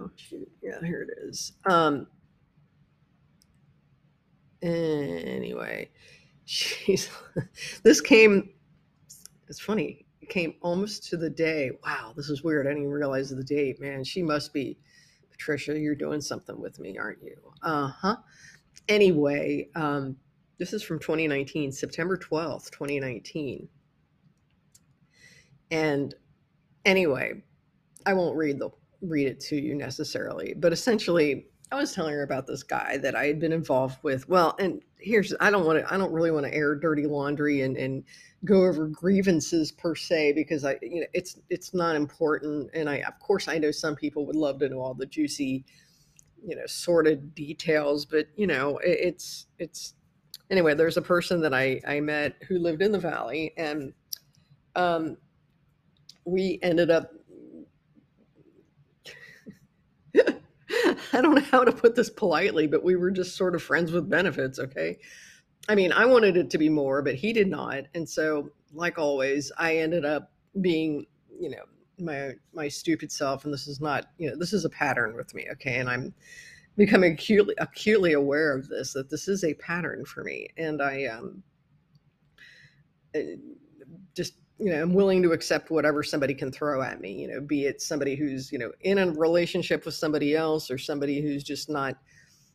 oh 0.00 0.10
shoot 0.16 0.50
yeah 0.62 0.80
here 0.82 1.02
it 1.02 1.18
is 1.28 1.52
um 1.66 2.06
anyway 4.62 5.88
she's 6.44 7.10
this 7.82 8.00
came 8.00 8.50
it's 9.48 9.60
funny 9.60 10.04
it 10.24 10.30
came 10.30 10.54
almost 10.62 11.06
to 11.10 11.18
the 11.18 11.28
day. 11.28 11.72
Wow, 11.84 12.14
this 12.16 12.30
is 12.30 12.42
weird. 12.42 12.66
I 12.66 12.70
didn't 12.70 12.84
even 12.84 12.94
realize 12.94 13.28
the 13.28 13.44
date. 13.44 13.78
Man, 13.78 14.02
she 14.02 14.22
must 14.22 14.54
be 14.54 14.78
Patricia. 15.30 15.78
You're 15.78 15.94
doing 15.94 16.22
something 16.22 16.58
with 16.58 16.80
me, 16.80 16.96
aren't 16.96 17.22
you? 17.22 17.36
Uh 17.62 17.88
huh. 17.88 18.16
Anyway, 18.88 19.68
um, 19.74 20.16
this 20.58 20.72
is 20.72 20.82
from 20.82 20.98
2019, 20.98 21.72
September 21.72 22.16
12th, 22.16 22.70
2019. 22.70 23.68
And 25.70 26.14
anyway, 26.86 27.42
I 28.06 28.14
won't 28.14 28.38
read 28.38 28.58
the 28.58 28.70
read 29.08 29.26
it 29.26 29.40
to 29.40 29.56
you 29.56 29.74
necessarily, 29.74 30.54
but 30.56 30.72
essentially 30.72 31.46
I 31.72 31.76
was 31.76 31.92
telling 31.92 32.14
her 32.14 32.22
about 32.22 32.46
this 32.46 32.62
guy 32.62 32.98
that 32.98 33.16
I 33.16 33.26
had 33.26 33.40
been 33.40 33.52
involved 33.52 33.98
with. 34.02 34.28
Well, 34.28 34.54
and 34.58 34.82
here's 34.98 35.34
I 35.40 35.50
don't 35.50 35.66
want 35.66 35.80
to 35.80 35.92
I 35.92 35.96
don't 35.96 36.12
really 36.12 36.30
want 36.30 36.46
to 36.46 36.54
air 36.54 36.74
dirty 36.74 37.06
laundry 37.06 37.62
and 37.62 37.76
and 37.76 38.04
go 38.44 38.64
over 38.64 38.86
grievances 38.86 39.72
per 39.72 39.94
se 39.94 40.32
because 40.32 40.64
I 40.64 40.78
you 40.82 41.00
know 41.00 41.06
it's 41.12 41.38
it's 41.50 41.74
not 41.74 41.96
important 41.96 42.70
and 42.74 42.88
I 42.88 42.98
of 42.98 43.18
course 43.18 43.48
I 43.48 43.58
know 43.58 43.70
some 43.70 43.96
people 43.96 44.26
would 44.26 44.36
love 44.36 44.58
to 44.60 44.68
know 44.68 44.80
all 44.80 44.94
the 44.94 45.06
juicy 45.06 45.64
you 46.46 46.54
know 46.54 46.66
sordid 46.66 47.34
details 47.34 48.04
but 48.04 48.26
you 48.36 48.46
know 48.46 48.78
it, 48.78 48.98
it's 49.00 49.46
it's 49.58 49.94
anyway 50.50 50.74
there's 50.74 50.96
a 50.96 51.02
person 51.02 51.40
that 51.40 51.54
I 51.54 51.80
I 51.86 52.00
met 52.00 52.36
who 52.46 52.58
lived 52.58 52.82
in 52.82 52.92
the 52.92 52.98
valley 52.98 53.52
and 53.56 53.92
um 54.76 55.16
we 56.24 56.58
ended 56.62 56.90
up 56.90 57.10
I 61.14 61.20
don't 61.20 61.34
know 61.34 61.42
how 61.42 61.64
to 61.64 61.72
put 61.72 61.94
this 61.94 62.10
politely, 62.10 62.66
but 62.66 62.84
we 62.84 62.96
were 62.96 63.10
just 63.10 63.36
sort 63.36 63.54
of 63.54 63.62
friends 63.62 63.92
with 63.92 64.08
benefits, 64.10 64.58
okay? 64.58 64.98
I 65.68 65.74
mean, 65.74 65.92
I 65.92 66.06
wanted 66.06 66.36
it 66.36 66.50
to 66.50 66.58
be 66.58 66.68
more, 66.68 67.02
but 67.02 67.14
he 67.14 67.32
did 67.32 67.48
not. 67.48 67.84
And 67.94 68.08
so, 68.08 68.50
like 68.72 68.98
always, 68.98 69.52
I 69.58 69.76
ended 69.78 70.04
up 70.04 70.32
being, 70.60 71.06
you 71.38 71.50
know, 71.50 71.64
my 71.98 72.32
my 72.52 72.68
stupid 72.68 73.12
self 73.12 73.44
and 73.44 73.54
this 73.54 73.66
is 73.68 73.80
not, 73.80 74.06
you 74.18 74.30
know, 74.30 74.36
this 74.36 74.52
is 74.52 74.64
a 74.64 74.70
pattern 74.70 75.14
with 75.16 75.34
me, 75.34 75.46
okay? 75.52 75.78
And 75.78 75.88
I'm 75.88 76.14
becoming 76.76 77.12
acutely 77.12 77.54
acutely 77.58 78.12
aware 78.14 78.56
of 78.56 78.68
this 78.68 78.94
that 78.94 79.10
this 79.10 79.28
is 79.28 79.44
a 79.44 79.54
pattern 79.54 80.04
for 80.04 80.24
me 80.24 80.48
and 80.56 80.82
I 80.82 81.04
um 81.06 81.42
eh, 83.14 83.36
just 84.14 84.34
you 84.58 84.70
know, 84.70 84.80
I'm 84.80 84.94
willing 84.94 85.22
to 85.22 85.32
accept 85.32 85.70
whatever 85.70 86.02
somebody 86.02 86.34
can 86.34 86.52
throw 86.52 86.82
at 86.82 87.00
me, 87.00 87.12
you 87.12 87.28
know, 87.28 87.40
be 87.40 87.66
it 87.66 87.82
somebody 87.82 88.14
who's, 88.14 88.52
you 88.52 88.58
know, 88.58 88.70
in 88.82 88.98
a 88.98 89.10
relationship 89.10 89.84
with 89.84 89.94
somebody 89.94 90.36
else 90.36 90.70
or 90.70 90.78
somebody 90.78 91.20
who's 91.20 91.42
just 91.42 91.68
not 91.68 91.96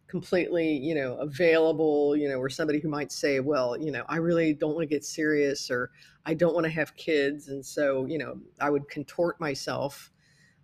completely, 0.07 0.77
you 0.77 0.95
know, 0.95 1.15
available, 1.17 2.15
you 2.15 2.29
know, 2.29 2.37
or 2.39 2.49
somebody 2.49 2.79
who 2.79 2.89
might 2.89 3.11
say, 3.11 3.39
well, 3.41 3.77
you 3.77 3.91
know, 3.91 4.03
I 4.07 4.17
really 4.17 4.53
don't 4.53 4.75
want 4.75 4.89
to 4.89 4.95
get 4.95 5.03
serious 5.03 5.69
or 5.69 5.91
I 6.25 6.33
don't 6.33 6.53
want 6.53 6.65
to 6.65 6.71
have 6.71 6.95
kids. 6.95 7.49
And 7.49 7.65
so, 7.65 8.05
you 8.05 8.17
know, 8.17 8.39
I 8.59 8.69
would 8.69 8.89
contort 8.89 9.39
myself 9.39 10.11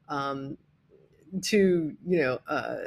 um, 0.08 0.58
to, 1.44 1.94
you 2.08 2.18
know, 2.18 2.40
uh, 2.48 2.78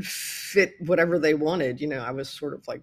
fit 0.00 0.74
whatever 0.80 1.18
they 1.18 1.34
wanted. 1.34 1.80
You 1.80 1.88
know, 1.88 2.00
I 2.00 2.12
was 2.12 2.30
sort 2.30 2.54
of 2.54 2.66
like 2.68 2.82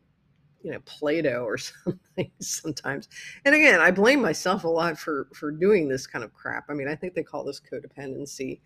you 0.67 0.73
know 0.73 0.79
play-doh 0.85 1.45
or 1.45 1.57
something 1.57 2.29
sometimes. 2.39 3.07
And 3.45 3.55
again 3.55 3.79
i 3.79 3.89
blame 3.89 4.21
myself 4.21 4.65
a 4.65 4.67
lot 4.67 4.99
for 4.99 5.29
for 5.33 5.51
doing 5.51 5.87
this 5.87 6.05
kind 6.05 6.25
of 6.25 6.33
crap. 6.33 6.65
I 6.69 6.73
mean 6.73 6.89
i 6.89 6.95
think 6.95 7.13
they 7.13 7.23
call 7.23 7.45
this 7.45 7.61
codependency. 7.61 8.59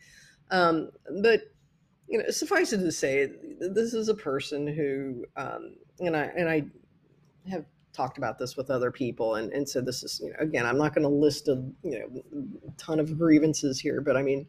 Um, 0.49 0.89
but 1.21 1.43
you 2.07 2.17
know 2.17 2.29
suffice 2.29 2.73
it 2.73 2.79
to 2.79 2.91
say 2.91 3.31
this 3.59 3.93
is 3.93 4.09
a 4.09 4.15
person 4.15 4.67
who 4.67 5.25
um, 5.37 5.75
and 5.99 6.17
i 6.17 6.23
and 6.35 6.49
i 6.49 6.63
have 7.49 7.65
talked 7.93 8.17
about 8.17 8.37
this 8.37 8.57
with 8.57 8.69
other 8.69 8.91
people 8.91 9.35
and 9.35 9.51
and 9.53 9.67
so 9.67 9.79
this 9.79 10.03
is 10.03 10.19
you 10.21 10.29
know 10.29 10.35
again 10.39 10.65
i'm 10.65 10.77
not 10.77 10.93
going 10.93 11.03
to 11.03 11.09
list 11.09 11.47
a 11.47 11.63
you 11.83 11.99
know 11.99 12.43
ton 12.77 12.99
of 12.99 13.17
grievances 13.17 13.79
here 13.79 14.01
but 14.01 14.17
i 14.17 14.21
mean 14.21 14.45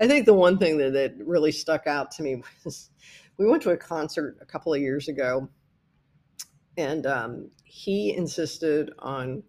i 0.00 0.08
think 0.08 0.26
the 0.26 0.34
one 0.34 0.58
thing 0.58 0.76
that, 0.76 0.92
that 0.92 1.14
really 1.24 1.52
stuck 1.52 1.86
out 1.86 2.10
to 2.10 2.22
me 2.22 2.42
was 2.64 2.90
we 3.36 3.46
went 3.46 3.62
to 3.62 3.70
a 3.70 3.76
concert 3.76 4.36
a 4.40 4.44
couple 4.44 4.74
of 4.74 4.80
years 4.80 5.08
ago 5.08 5.48
and 6.76 7.06
um, 7.06 7.50
he 7.64 8.14
insisted 8.14 8.92
on 8.98 9.42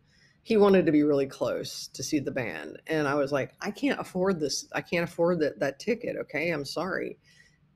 he 0.44 0.58
wanted 0.58 0.86
to 0.86 0.92
be 0.92 1.02
really 1.02 1.26
close 1.26 1.88
to 1.88 2.04
see 2.04 2.20
the 2.20 2.32
band 2.32 2.78
and 2.88 3.08
i 3.08 3.16
was 3.16 3.32
like 3.32 3.54
i 3.62 3.72
can't 3.72 4.00
afford 4.00 4.40
this 4.40 4.68
i 4.74 4.82
can't 4.82 5.04
afford 5.10 5.40
that 5.40 5.60
that 5.60 5.80
ticket 5.80 6.16
okay? 6.18 6.52
I'm 6.52 6.66
sorry. 6.66 7.18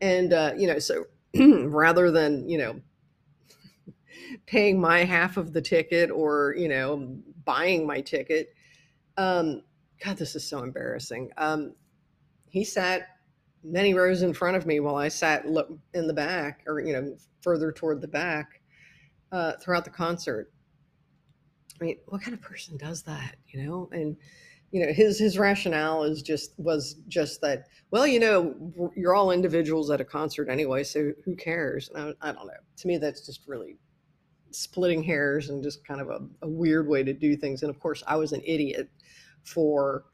And 0.01 0.31
uh, 0.33 0.53
you 0.57 0.67
know 0.67 0.79
so 0.79 1.05
rather 1.35 2.11
than 2.11 2.47
you 2.47 2.57
know 2.57 2.81
paying 4.45 4.79
my 4.79 5.03
half 5.03 5.37
of 5.37 5.51
the 5.53 5.61
ticket 5.61 6.11
or 6.11 6.55
you 6.57 6.67
know 6.67 7.17
buying 7.43 7.85
my 7.85 8.01
ticket 8.01 8.53
um 9.17 9.61
god 10.03 10.17
this 10.17 10.35
is 10.35 10.47
so 10.47 10.63
embarrassing. 10.63 11.31
Um 11.37 11.73
he 12.49 12.63
sat 12.63 13.07
many 13.63 13.93
rows 13.93 14.21
in 14.21 14.33
front 14.33 14.55
of 14.55 14.65
me 14.65 14.79
while 14.79 14.95
i 14.95 15.09
sat 15.09 15.43
in 15.45 16.07
the 16.07 16.13
back 16.13 16.63
or 16.65 16.79
you 16.79 16.93
know 16.93 17.15
further 17.41 17.71
toward 17.71 17.99
the 17.99 18.07
back 18.07 18.61
uh, 19.31 19.53
throughout 19.61 19.85
the 19.85 19.91
concert. 19.91 20.51
I 21.79 21.83
mean, 21.83 21.97
what 22.07 22.21
kind 22.21 22.33
of 22.33 22.41
person 22.41 22.77
does 22.77 23.03
that, 23.03 23.35
you 23.47 23.63
know? 23.63 23.89
And 23.91 24.17
you 24.71 24.85
know, 24.85 24.93
his 24.93 25.17
his 25.17 25.37
rationale 25.37 26.03
is 26.03 26.21
just 26.21 26.53
was 26.57 26.95
just 27.07 27.41
that. 27.41 27.67
Well, 27.91 28.05
you 28.05 28.19
know, 28.19 28.91
you're 28.95 29.15
all 29.15 29.31
individuals 29.31 29.89
at 29.89 30.01
a 30.01 30.05
concert 30.05 30.47
anyway, 30.49 30.83
so 30.83 31.11
who 31.25 31.35
cares? 31.35 31.89
I, 31.95 32.13
I, 32.21 32.31
don't 32.31 32.45
know. 32.45 32.53
To 32.77 32.87
me, 32.87 32.97
that's 32.97 33.25
just 33.25 33.47
really 33.47 33.77
splitting 34.51 35.01
hairs 35.01 35.49
and 35.49 35.63
just 35.63 35.85
kind 35.87 36.01
of 36.01 36.09
a, 36.09 36.19
a 36.43 36.47
weird 36.47 36.87
way 36.87 37.03
to 37.03 37.13
do 37.13 37.35
things. 37.35 37.63
And 37.63 37.69
of 37.71 37.79
course, 37.79 38.03
I 38.05 38.15
was 38.15 38.31
an 38.31 38.41
idiot 38.45 38.91
for 39.43 40.05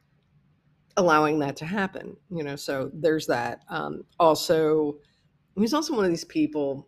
allowing 0.96 1.40
that 1.40 1.58
to 1.58 1.66
happen. 1.66 2.16
You 2.30 2.44
know, 2.44 2.56
so 2.56 2.90
there's 2.94 3.28
that. 3.28 3.64
Um, 3.70 4.04
also, 4.20 4.96
he's 5.58 5.74
also 5.74 5.96
one 5.96 6.06
of 6.06 6.12
these 6.12 6.24
people 6.24 6.88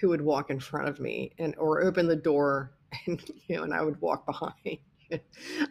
who 0.00 0.08
would 0.08 0.22
walk 0.22 0.50
in 0.50 0.60
front 0.60 0.88
of 0.88 1.00
me 1.00 1.32
and 1.38 1.54
or 1.56 1.82
open 1.82 2.08
the 2.08 2.16
door 2.16 2.72
and 3.06 3.22
you 3.46 3.56
know 3.56 3.62
and 3.62 3.74
I 3.74 3.82
would 3.82 4.00
walk 4.00 4.26
behind. 4.26 4.54
I 5.12 5.18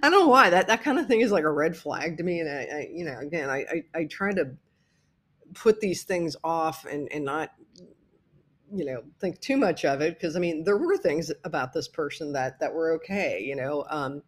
don't 0.01 0.11
know 0.11 0.27
why 0.27 0.49
that 0.49 0.67
that 0.67 0.83
kind 0.83 0.99
of 0.99 1.07
thing 1.07 1.21
is 1.21 1.31
like 1.31 1.43
a 1.43 1.51
red 1.51 1.75
flag 1.75 2.17
to 2.17 2.23
me 2.23 2.39
and 2.39 2.49
I, 2.49 2.61
I 2.61 2.89
you 2.93 3.05
know 3.05 3.17
again 3.19 3.49
I, 3.49 3.59
I 3.59 3.99
I 3.99 4.05
try 4.05 4.33
to 4.33 4.51
put 5.53 5.79
these 5.81 6.03
things 6.03 6.35
off 6.43 6.85
and 6.85 7.11
and 7.11 7.25
not 7.25 7.51
you 8.73 8.85
know 8.85 9.03
think 9.19 9.39
too 9.39 9.57
much 9.57 9.83
of 9.83 10.01
it 10.01 10.13
because 10.13 10.35
I 10.35 10.39
mean 10.39 10.63
there 10.63 10.77
were 10.77 10.97
things 10.97 11.31
about 11.43 11.73
this 11.73 11.87
person 11.87 12.33
that 12.33 12.59
that 12.59 12.73
were 12.73 12.93
okay 12.93 13.41
you 13.43 13.55
know 13.55 13.85
um 13.89 14.23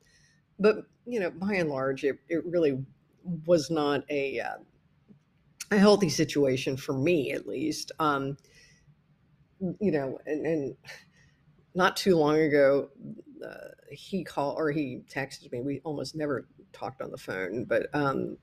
but 0.59 0.85
you 1.05 1.19
know 1.19 1.29
by 1.29 1.53
and 1.53 1.69
large 1.69 2.03
it, 2.03 2.17
it 2.27 2.45
really 2.45 2.83
was 3.45 3.69
not 3.69 4.03
a 4.09 4.39
uh, 4.39 4.57
a 5.71 5.77
healthy 5.77 6.09
situation 6.09 6.75
for 6.75 6.93
me 6.93 7.31
at 7.31 7.47
least 7.47 7.91
um 7.99 8.37
you 9.79 9.91
know, 9.91 10.19
and, 10.25 10.45
and 10.45 10.77
not 11.75 11.97
too 11.97 12.15
long 12.17 12.37
ago, 12.39 12.89
uh, 13.45 13.69
he 13.91 14.23
called 14.23 14.57
or 14.57 14.71
he 14.71 15.01
texted 15.09 15.51
me. 15.51 15.61
We 15.61 15.81
almost 15.83 16.15
never 16.15 16.47
talked 16.73 17.01
on 17.01 17.11
the 17.11 17.17
phone, 17.17 17.65
but 17.65 17.87
um, 17.93 18.37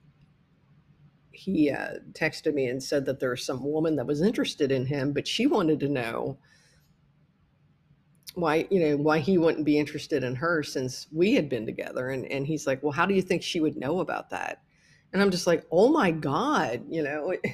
he 1.31 1.71
uh, 1.71 1.95
texted 2.13 2.53
me 2.53 2.67
and 2.67 2.81
said 2.83 3.05
that 3.05 3.19
there's 3.19 3.45
some 3.45 3.63
woman 3.65 3.95
that 3.97 4.07
was 4.07 4.21
interested 4.21 4.71
in 4.71 4.85
him, 4.85 5.13
but 5.13 5.27
she 5.27 5.47
wanted 5.47 5.79
to 5.81 5.89
know 5.89 6.37
why 8.35 8.67
you 8.71 8.79
know 8.79 8.97
why 8.97 9.19
he 9.19 9.37
wouldn't 9.37 9.65
be 9.65 9.77
interested 9.77 10.23
in 10.23 10.35
her 10.35 10.63
since 10.63 11.07
we 11.11 11.33
had 11.33 11.49
been 11.49 11.65
together 11.65 12.09
and 12.11 12.25
and 12.31 12.47
he's 12.47 12.65
like 12.65 12.81
well 12.81 12.91
how 12.93 13.05
do 13.05 13.13
you 13.13 13.21
think 13.21 13.43
she 13.43 13.59
would 13.59 13.75
know 13.77 13.99
about 13.99 14.29
that 14.29 14.61
And 15.13 15.21
I'm 15.21 15.31
just 15.31 15.47
like, 15.47 15.65
oh 15.71 15.91
my 15.91 16.11
God, 16.11 16.83
you 16.89 17.03
know? 17.03 17.35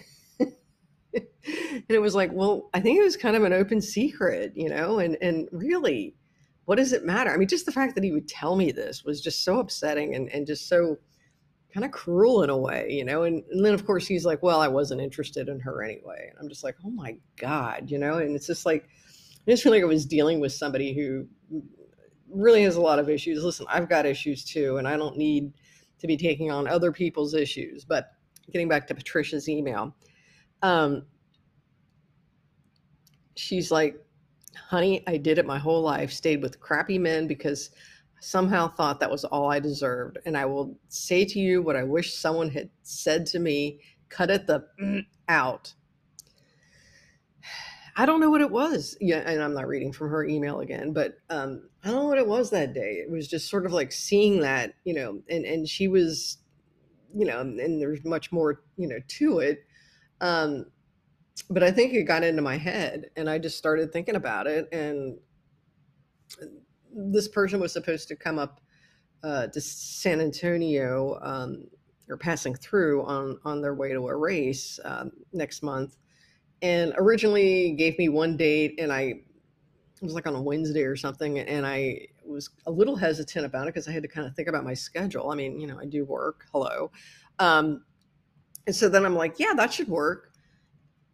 and 1.18 1.84
it 1.90 2.02
was 2.02 2.16
like, 2.16 2.32
well, 2.34 2.70
I 2.74 2.80
think 2.80 3.00
it 3.00 3.04
was 3.04 3.18
kind 3.18 3.36
of 3.36 3.44
an 3.44 3.54
open 3.54 3.82
secret, 3.82 4.54
you 4.56 4.70
know? 4.70 5.00
And, 5.00 5.18
and 5.22 5.48
really, 5.52 6.16
what 6.66 6.76
does 6.76 6.94
it 6.94 7.06
matter? 7.06 7.32
I 7.32 7.38
mean, 7.38 7.48
just 7.48 7.66
the 7.66 7.72
fact 7.72 7.96
that 7.96 8.04
he 8.04 8.12
would 8.12 8.28
tell 8.28 8.56
me 8.56 8.72
this 8.72 9.04
was 9.04 9.22
just 9.22 9.44
so 9.44 9.60
upsetting 9.60 10.16
and, 10.16 10.30
and 10.30 10.46
just 10.46 10.68
so 10.68 10.98
kind 11.74 11.86
of 11.86 11.92
cruel 11.92 12.44
in 12.44 12.50
a 12.50 12.58
way, 12.58 12.88
you 12.90 13.06
know? 13.06 13.24
And, 13.24 13.44
and 13.52 13.66
then, 13.66 13.74
of 13.74 13.86
course, 13.86 14.08
he's 14.08 14.26
like, 14.26 14.44
well, 14.44 14.60
I 14.60 14.68
wasn't 14.68 15.02
interested 15.02 15.50
in 15.50 15.60
her 15.62 15.84
anyway. 15.84 16.28
And 16.30 16.38
I'm 16.40 16.50
just 16.50 16.64
like, 16.64 16.76
oh 16.86 16.90
my 16.90 17.18
God, 17.38 17.90
you 17.90 17.98
know? 17.98 18.18
And 18.18 18.36
it's 18.36 18.48
just 18.48 18.66
like, 18.66 18.90
I 19.48 19.52
just 19.52 19.64
feel 19.64 19.72
like 19.72 19.84
I 19.84 19.86
was 19.86 20.06
dealing 20.06 20.40
with 20.40 20.52
somebody 20.52 20.94
who 20.94 21.28
really 22.30 22.64
has 22.64 22.76
a 22.76 22.82
lot 22.82 23.00
of 23.00 23.10
issues. 23.10 23.44
Listen, 23.44 23.66
I've 23.70 23.88
got 23.88 24.06
issues 24.06 24.44
too, 24.44 24.78
and 24.78 24.88
I 24.88 24.98
don't 24.98 25.18
need 25.18 25.54
to 26.00 26.08
be 26.08 26.18
taking 26.18 26.52
on 26.52 26.68
other 26.68 26.92
people's 26.92 27.34
issues. 27.34 27.86
But 27.86 28.12
getting 28.52 28.68
back 28.68 28.88
to 28.88 28.96
Patricia's 28.96 29.48
email, 29.48 29.96
um, 30.62 31.06
she's 33.36 33.72
like, 33.72 34.04
honey, 34.56 35.04
I 35.08 35.18
did 35.18 35.38
it 35.38 35.46
my 35.46 35.58
whole 35.60 35.82
life, 35.82 36.12
stayed 36.12 36.42
with 36.42 36.60
crappy 36.60 36.98
men 36.98 37.28
because 37.28 37.72
somehow 38.20 38.68
thought 38.68 39.00
that 39.00 39.12
was 39.12 39.24
all 39.26 39.52
I 39.52 39.60
deserved. 39.60 40.18
And 40.26 40.38
I 40.38 40.46
will 40.46 40.78
say 40.90 41.26
to 41.26 41.40
you 41.40 41.62
what 41.62 41.76
I 41.76 41.84
wish 41.84 42.16
someone 42.16 42.50
had 42.50 42.70
said 42.84 43.26
to 43.28 43.40
me 43.40 43.80
cut 44.10 44.30
it 44.30 44.48
the 44.48 44.66
out. 45.28 45.74
I 48.00 48.06
don't 48.06 48.20
know 48.20 48.30
what 48.30 48.42
it 48.42 48.52
was. 48.52 48.96
Yeah, 49.02 49.18
and 49.26 49.42
I'm 49.42 49.56
not 49.56 49.68
reading 49.68 49.92
from 49.92 50.10
her 50.10 50.24
email 50.24 50.60
again, 50.60 50.94
but 50.94 51.18
um, 51.30 51.68
I 51.84 51.88
don't 51.88 52.04
know 52.04 52.08
what 52.08 52.20
it 52.20 52.28
was 52.28 52.52
that 52.52 52.74
day. 52.74 53.04
It 53.04 53.10
was 53.10 53.28
just 53.28 53.50
sort 53.50 53.66
of 53.66 53.74
like 53.74 53.92
seeing 53.92 54.42
that, 54.42 54.76
you 54.84 54.94
know, 54.94 55.20
and 55.30 55.46
and 55.46 55.68
she 55.68 55.88
was, 55.88 56.38
you 57.16 57.26
know, 57.26 57.40
and 57.42 57.82
there's 57.82 58.06
much 58.06 58.32
more, 58.32 58.62
you 58.78 58.88
know, 58.88 59.00
to 59.08 59.40
it. 59.40 59.66
Um, 60.22 60.66
but 61.50 61.64
I 61.64 61.72
think 61.72 61.94
it 61.94 62.04
got 62.04 62.24
into 62.24 62.42
my 62.42 62.58
head, 62.58 63.12
and 63.16 63.30
I 63.30 63.38
just 63.38 63.58
started 63.58 63.94
thinking 63.94 64.16
about 64.16 64.48
it. 64.48 64.68
And 64.72 65.18
this 66.94 67.28
person 67.28 67.60
was 67.60 67.72
supposed 67.72 68.08
to 68.08 68.16
come 68.16 68.40
up 68.40 68.60
uh, 69.24 69.48
to 69.48 69.62
San 69.62 70.20
Antonio 70.20 71.20
um, 71.22 71.68
or 72.10 72.18
passing 72.18 72.56
through 72.56 73.04
on 73.04 73.40
on 73.46 73.62
their 73.62 73.76
way 73.76 73.90
to 73.90 74.08
a 74.08 74.16
race 74.16 74.80
um, 74.86 75.12
next 75.34 75.64
month 75.64 75.98
and 76.62 76.94
originally 76.98 77.72
gave 77.74 77.98
me 77.98 78.10
one 78.10 78.38
date 78.38 78.76
and 78.80 78.92
I 78.92 79.22
was 80.02 80.14
like 80.14 80.28
on 80.28 80.36
a 80.36 80.42
Wednesday 80.42 80.84
or 80.84 80.96
something 80.96 81.40
and 81.40 81.66
I 81.66 82.08
was 82.26 82.50
a 82.66 82.72
little 82.72 82.96
hesitant 82.96 83.46
about 83.46 83.68
it 83.68 83.74
because 83.74 83.88
I 83.88 83.92
had 83.92 84.04
to 84.04 84.10
kind 84.10 84.28
of 84.28 84.36
think 84.36 84.48
about 84.48 84.64
my 84.64 84.74
schedule. 84.74 85.32
I 85.32 85.36
mean, 85.36 85.60
you 85.60 85.68
know, 85.68 85.80
I 85.80 85.86
do 85.86 86.06
work. 86.06 86.46
Hello. 86.52 86.92
Um, 87.40 87.84
and 88.68 88.76
so 88.76 88.90
then 88.90 89.06
I'm 89.06 89.16
like, 89.16 89.40
yeah, 89.40 89.54
that 89.56 89.74
should 89.74 89.88
work. 89.88 90.34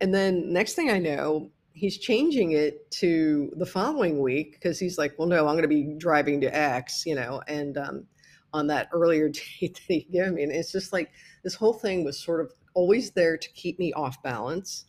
And 0.01 0.13
then 0.13 0.51
next 0.51 0.73
thing 0.73 0.89
I 0.89 0.97
know, 0.97 1.51
he's 1.71 1.97
changing 1.97 2.51
it 2.51 2.89
to 2.91 3.51
the 3.55 3.65
following 3.65 4.19
week 4.19 4.53
because 4.53 4.79
he's 4.79 4.97
like, 4.97 5.13
well, 5.17 5.27
no, 5.27 5.47
I'm 5.47 5.53
going 5.53 5.61
to 5.61 5.67
be 5.67 5.95
driving 5.97 6.41
to 6.41 6.53
X, 6.53 7.05
you 7.05 7.15
know, 7.15 7.41
and 7.47 7.77
um, 7.77 8.07
on 8.53 8.67
that 8.67 8.89
earlier 8.91 9.29
date 9.61 9.75
that 9.75 9.81
he 9.87 10.07
gave 10.11 10.33
me. 10.33 10.43
And 10.43 10.51
it's 10.51 10.71
just 10.71 10.91
like 10.91 11.11
this 11.43 11.55
whole 11.55 11.73
thing 11.73 12.03
was 12.03 12.21
sort 12.21 12.41
of 12.41 12.51
always 12.73 13.11
there 13.11 13.37
to 13.37 13.49
keep 13.53 13.79
me 13.79 13.93
off 13.93 14.21
balance 14.23 14.85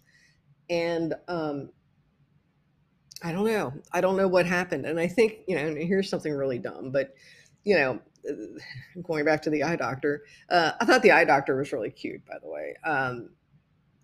and 0.70 1.14
um, 1.28 1.68
I 3.22 3.32
don't 3.32 3.46
know. 3.46 3.72
I 3.92 4.00
don't 4.00 4.16
know 4.16 4.28
what 4.28 4.46
happened. 4.46 4.86
And 4.86 4.98
I 4.98 5.06
think, 5.06 5.40
you 5.46 5.56
know, 5.56 5.74
here's 5.74 6.08
something 6.08 6.32
really 6.32 6.58
dumb, 6.58 6.90
but, 6.90 7.14
you 7.64 7.76
know, 7.76 8.00
going 9.02 9.24
back 9.24 9.42
to 9.42 9.50
the 9.50 9.62
eye 9.62 9.76
doctor, 9.76 10.24
uh, 10.50 10.72
I 10.80 10.84
thought 10.84 11.02
the 11.02 11.12
eye 11.12 11.24
doctor 11.24 11.56
was 11.56 11.72
really 11.72 11.90
cute, 11.90 12.24
by 12.26 12.36
the 12.42 12.48
way. 12.48 12.74
Um, 12.84 13.30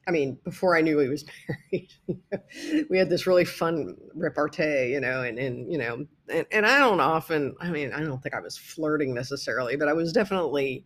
I 0.09 0.13
mean, 0.13 0.39
before 0.45 0.77
I 0.77 0.81
knew 0.81 0.99
he 0.99 1.09
was 1.09 1.25
married, 1.73 2.89
we 2.91 2.99
had 2.99 3.11
this 3.11 3.27
really 3.27 3.45
fun 3.45 3.97
repartee, 4.15 4.91
you 4.93 5.01
know, 5.01 5.23
and, 5.23 5.39
and 5.39 5.71
you 5.71 5.79
know, 5.79 6.07
and, 6.29 6.47
and 6.51 6.67
I 6.67 6.79
don't 6.79 7.01
often, 7.01 7.55
I 7.61 7.71
mean, 7.71 7.93
I 7.93 8.01
don't 8.01 8.23
think 8.23 8.35
I 8.35 8.41
was 8.41 8.57
flirting 8.57 9.15
necessarily, 9.15 9.77
but 9.77 9.89
I 9.89 9.93
was 9.93 10.13
definitely, 10.13 10.85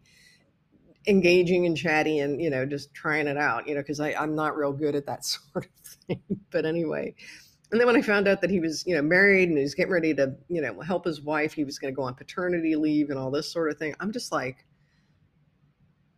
engaging 1.06 1.66
and 1.66 1.76
chatty 1.76 2.18
and 2.20 2.40
you 2.40 2.48
know 2.48 2.64
just 2.64 2.94
trying 2.94 3.26
it 3.26 3.36
out 3.36 3.68
you 3.68 3.74
know 3.74 3.80
because 3.80 4.00
i'm 4.00 4.34
not 4.34 4.56
real 4.56 4.72
good 4.72 4.94
at 4.94 5.06
that 5.06 5.24
sort 5.24 5.66
of 5.66 5.86
thing 6.06 6.22
but 6.50 6.64
anyway 6.64 7.14
and 7.74 7.80
then 7.80 7.86
when 7.86 7.96
i 7.96 8.02
found 8.02 8.28
out 8.28 8.40
that 8.40 8.50
he 8.50 8.60
was 8.60 8.84
you 8.86 8.94
know 8.94 9.02
married 9.02 9.48
and 9.48 9.58
he's 9.58 9.74
getting 9.74 9.92
ready 9.92 10.14
to 10.14 10.34
you 10.48 10.62
know 10.62 10.80
help 10.80 11.04
his 11.04 11.20
wife 11.20 11.52
he 11.52 11.64
was 11.64 11.78
going 11.78 11.92
to 11.92 11.96
go 11.96 12.02
on 12.02 12.14
paternity 12.14 12.76
leave 12.76 13.10
and 13.10 13.18
all 13.18 13.30
this 13.30 13.52
sort 13.52 13.70
of 13.70 13.76
thing 13.76 13.94
i'm 14.00 14.12
just 14.12 14.32
like 14.32 14.64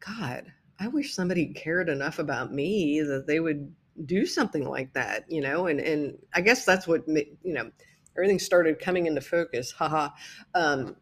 god 0.00 0.44
i 0.78 0.86
wish 0.86 1.14
somebody 1.14 1.46
cared 1.46 1.88
enough 1.88 2.18
about 2.18 2.52
me 2.52 3.00
that 3.00 3.26
they 3.26 3.40
would 3.40 3.74
do 4.04 4.26
something 4.26 4.68
like 4.68 4.92
that 4.92 5.24
you 5.28 5.40
know 5.40 5.66
and 5.66 5.80
and 5.80 6.16
i 6.34 6.40
guess 6.40 6.64
that's 6.64 6.86
what 6.86 7.02
you 7.08 7.26
know 7.44 7.70
everything 8.16 8.38
started 8.38 8.78
coming 8.78 9.06
into 9.06 9.20
focus 9.20 9.72
haha 9.72 10.10
um 10.54 10.94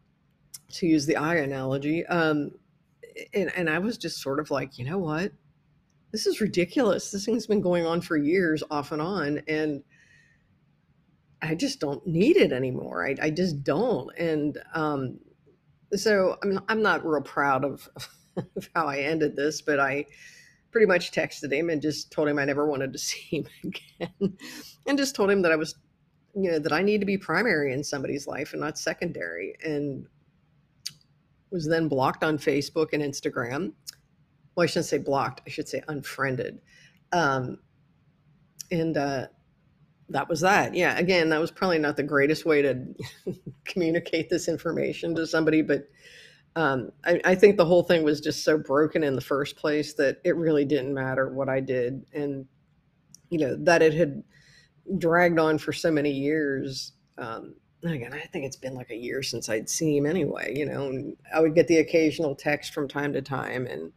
to 0.69 0.87
use 0.87 1.05
the 1.05 1.17
eye 1.17 1.35
analogy 1.35 2.05
um 2.07 2.51
and, 3.33 3.51
and 3.55 3.69
I 3.69 3.79
was 3.79 3.97
just 3.97 4.21
sort 4.21 4.39
of 4.39 4.51
like, 4.51 4.77
you 4.77 4.85
know 4.85 4.97
what? 4.97 5.31
This 6.11 6.25
is 6.25 6.41
ridiculous. 6.41 7.11
This 7.11 7.25
thing's 7.25 7.47
been 7.47 7.61
going 7.61 7.85
on 7.85 8.01
for 8.01 8.17
years 8.17 8.63
off 8.71 8.91
and 8.91 9.01
on. 9.01 9.41
And 9.47 9.83
I 11.41 11.55
just 11.55 11.79
don't 11.79 12.05
need 12.05 12.37
it 12.37 12.51
anymore. 12.51 13.05
I, 13.07 13.15
I 13.21 13.29
just 13.29 13.63
don't. 13.63 14.09
And 14.17 14.57
um, 14.73 15.19
so 15.93 16.37
I'm, 16.43 16.59
I'm 16.67 16.81
not 16.81 17.05
real 17.05 17.21
proud 17.21 17.63
of, 17.63 17.87
of 18.37 18.69
how 18.75 18.87
I 18.87 18.99
ended 18.99 19.35
this, 19.35 19.61
but 19.61 19.79
I 19.79 20.05
pretty 20.71 20.87
much 20.87 21.11
texted 21.11 21.53
him 21.53 21.69
and 21.69 21.81
just 21.81 22.11
told 22.11 22.27
him 22.27 22.39
I 22.39 22.45
never 22.45 22.67
wanted 22.67 22.93
to 22.93 22.99
see 22.99 23.37
him 23.37 23.47
again. 23.63 24.37
and 24.85 24.97
just 24.97 25.15
told 25.15 25.31
him 25.31 25.41
that 25.43 25.51
I 25.51 25.55
was, 25.55 25.75
you 26.35 26.51
know, 26.51 26.59
that 26.59 26.73
I 26.73 26.81
need 26.81 26.99
to 26.99 27.05
be 27.05 27.17
primary 27.17 27.73
in 27.73 27.83
somebody's 27.83 28.27
life 28.27 28.53
and 28.53 28.61
not 28.61 28.77
secondary. 28.77 29.55
And 29.63 30.07
was 31.51 31.67
then 31.67 31.87
blocked 31.87 32.23
on 32.23 32.37
Facebook 32.37 32.89
and 32.91 33.01
Instagram. 33.01 33.71
Well, 34.55 34.63
I 34.63 34.67
shouldn't 34.67 34.85
say 34.85 34.97
blocked, 34.97 35.41
I 35.47 35.49
should 35.49 35.69
say 35.69 35.81
unfriended. 35.87 36.59
Um, 37.13 37.59
and 38.71 38.97
uh, 38.97 39.27
that 40.09 40.29
was 40.29 40.41
that. 40.41 40.75
Yeah, 40.75 40.97
again, 40.97 41.29
that 41.29 41.39
was 41.39 41.51
probably 41.51 41.79
not 41.79 41.97
the 41.97 42.03
greatest 42.03 42.45
way 42.45 42.61
to 42.61 42.85
communicate 43.65 44.29
this 44.29 44.47
information 44.47 45.15
to 45.15 45.25
somebody, 45.27 45.61
but 45.61 45.87
um, 46.55 46.91
I, 47.03 47.19
I, 47.25 47.35
think 47.35 47.57
the 47.57 47.65
whole 47.65 47.83
thing 47.83 48.03
was 48.03 48.21
just 48.21 48.45
so 48.45 48.57
broken 48.57 49.03
in 49.03 49.15
the 49.15 49.21
first 49.21 49.57
place 49.57 49.93
that 49.95 50.21
it 50.23 50.37
really 50.37 50.63
didn't 50.63 50.93
matter 50.93 51.27
what 51.27 51.49
I 51.49 51.59
did. 51.59 52.05
And, 52.13 52.45
you 53.29 53.39
know, 53.39 53.57
that 53.65 53.81
it 53.81 53.93
had 53.93 54.23
dragged 54.97 55.37
on 55.37 55.57
for 55.57 55.73
so 55.73 55.91
many 55.91 56.11
years 56.11 56.93
um, 57.17 57.55
again, 57.93 58.13
I 58.13 58.21
think 58.27 58.45
it's 58.45 58.55
been 58.55 58.73
like 58.73 58.89
a 58.89 58.95
year 58.95 59.21
since 59.21 59.49
I'd 59.49 59.69
seen 59.69 59.97
him 59.97 60.05
anyway, 60.05 60.53
you 60.55 60.65
know, 60.65 60.87
and 60.87 61.15
I 61.33 61.39
would 61.39 61.55
get 61.55 61.67
the 61.67 61.77
occasional 61.77 62.35
text 62.35 62.73
from 62.73 62.87
time 62.87 63.13
to 63.13 63.21
time 63.21 63.67
and 63.67 63.91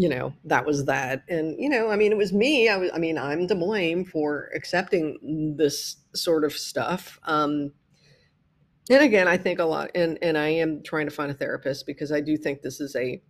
you 0.00 0.08
know, 0.08 0.32
that 0.44 0.66
was 0.66 0.86
that. 0.86 1.24
And 1.28 1.58
you 1.58 1.68
know, 1.68 1.90
I 1.90 1.96
mean, 1.96 2.12
it 2.12 2.18
was 2.18 2.32
me. 2.32 2.68
I 2.68 2.76
was 2.76 2.90
I 2.94 2.98
mean, 2.98 3.18
I'm 3.18 3.46
to 3.48 3.54
blame 3.54 4.04
for 4.04 4.50
accepting 4.54 5.54
this 5.56 5.96
sort 6.14 6.44
of 6.44 6.52
stuff. 6.52 7.18
Um 7.24 7.72
and 8.90 9.02
again, 9.02 9.28
I 9.28 9.36
think 9.36 9.58
a 9.58 9.64
lot 9.64 9.90
and 9.94 10.18
and 10.22 10.36
I 10.38 10.48
am 10.48 10.82
trying 10.82 11.06
to 11.06 11.14
find 11.14 11.30
a 11.30 11.34
therapist 11.34 11.86
because 11.86 12.12
I 12.12 12.20
do 12.20 12.36
think 12.36 12.62
this 12.62 12.80
is 12.80 12.96
a 12.96 13.22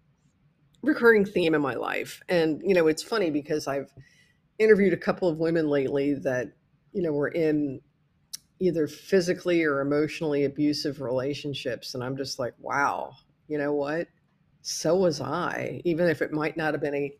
recurring 0.82 1.24
theme 1.24 1.54
in 1.54 1.62
my 1.62 1.74
life. 1.74 2.22
And 2.28 2.62
you 2.64 2.74
know, 2.74 2.86
it's 2.86 3.02
funny 3.02 3.30
because 3.30 3.66
I've 3.66 3.92
interviewed 4.58 4.92
a 4.92 4.98
couple 4.98 5.28
of 5.28 5.38
women 5.38 5.68
lately 5.68 6.14
that 6.14 6.48
you 6.92 7.02
know 7.02 7.12
were 7.12 7.28
in 7.28 7.80
either 8.60 8.86
physically 8.86 9.64
or 9.64 9.80
emotionally 9.80 10.44
abusive 10.44 11.00
relationships. 11.00 11.94
And 11.94 12.04
I'm 12.04 12.16
just 12.16 12.38
like, 12.38 12.54
wow, 12.60 13.12
you 13.48 13.58
know 13.58 13.72
what? 13.72 14.06
So 14.62 14.96
was 14.96 15.20
I. 15.20 15.82
Even 15.84 16.08
if 16.08 16.22
it 16.22 16.32
might 16.32 16.56
not 16.56 16.72
have 16.72 16.80
been 16.80 16.94
a, 16.94 17.12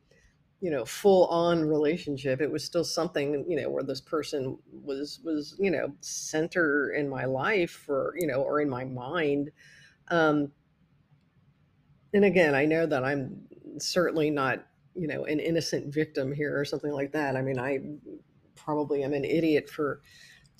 you 0.61 0.71
know, 0.71 0.85
full 0.85 1.27
on 1.27 1.65
relationship, 1.65 2.41
it 2.41 2.51
was 2.51 2.65
still 2.65 2.85
something, 2.85 3.45
you 3.49 3.61
know, 3.61 3.69
where 3.69 3.83
this 3.83 4.01
person 4.01 4.57
was, 4.71 5.21
was, 5.25 5.57
you 5.59 5.71
know, 5.71 5.93
center 6.01 6.93
in 6.93 7.09
my 7.09 7.25
life 7.25 7.85
or, 7.89 8.15
you 8.17 8.29
know, 8.29 8.43
or 8.43 8.61
in 8.61 8.71
my 8.71 8.85
mind. 8.85 9.51
Um, 10.09 10.53
and 12.15 12.25
again, 12.25 12.55
I 12.55 12.65
know 12.65 12.87
that 12.87 13.03
I'm 13.03 13.41
certainly 13.79 14.31
not, 14.31 14.65
you 14.95 15.09
know, 15.09 15.25
an 15.25 15.41
innocent 15.41 15.93
victim 15.93 16.33
here 16.33 16.59
or 16.59 16.65
something 16.65 16.93
like 16.93 17.13
that. 17.13 17.37
I 17.37 17.43
mean, 17.43 17.59
I 17.59 17.81
probably 18.55 19.03
am 19.03 19.15
an 19.15 19.25
idiot 19.25 19.69
for, 19.69 20.01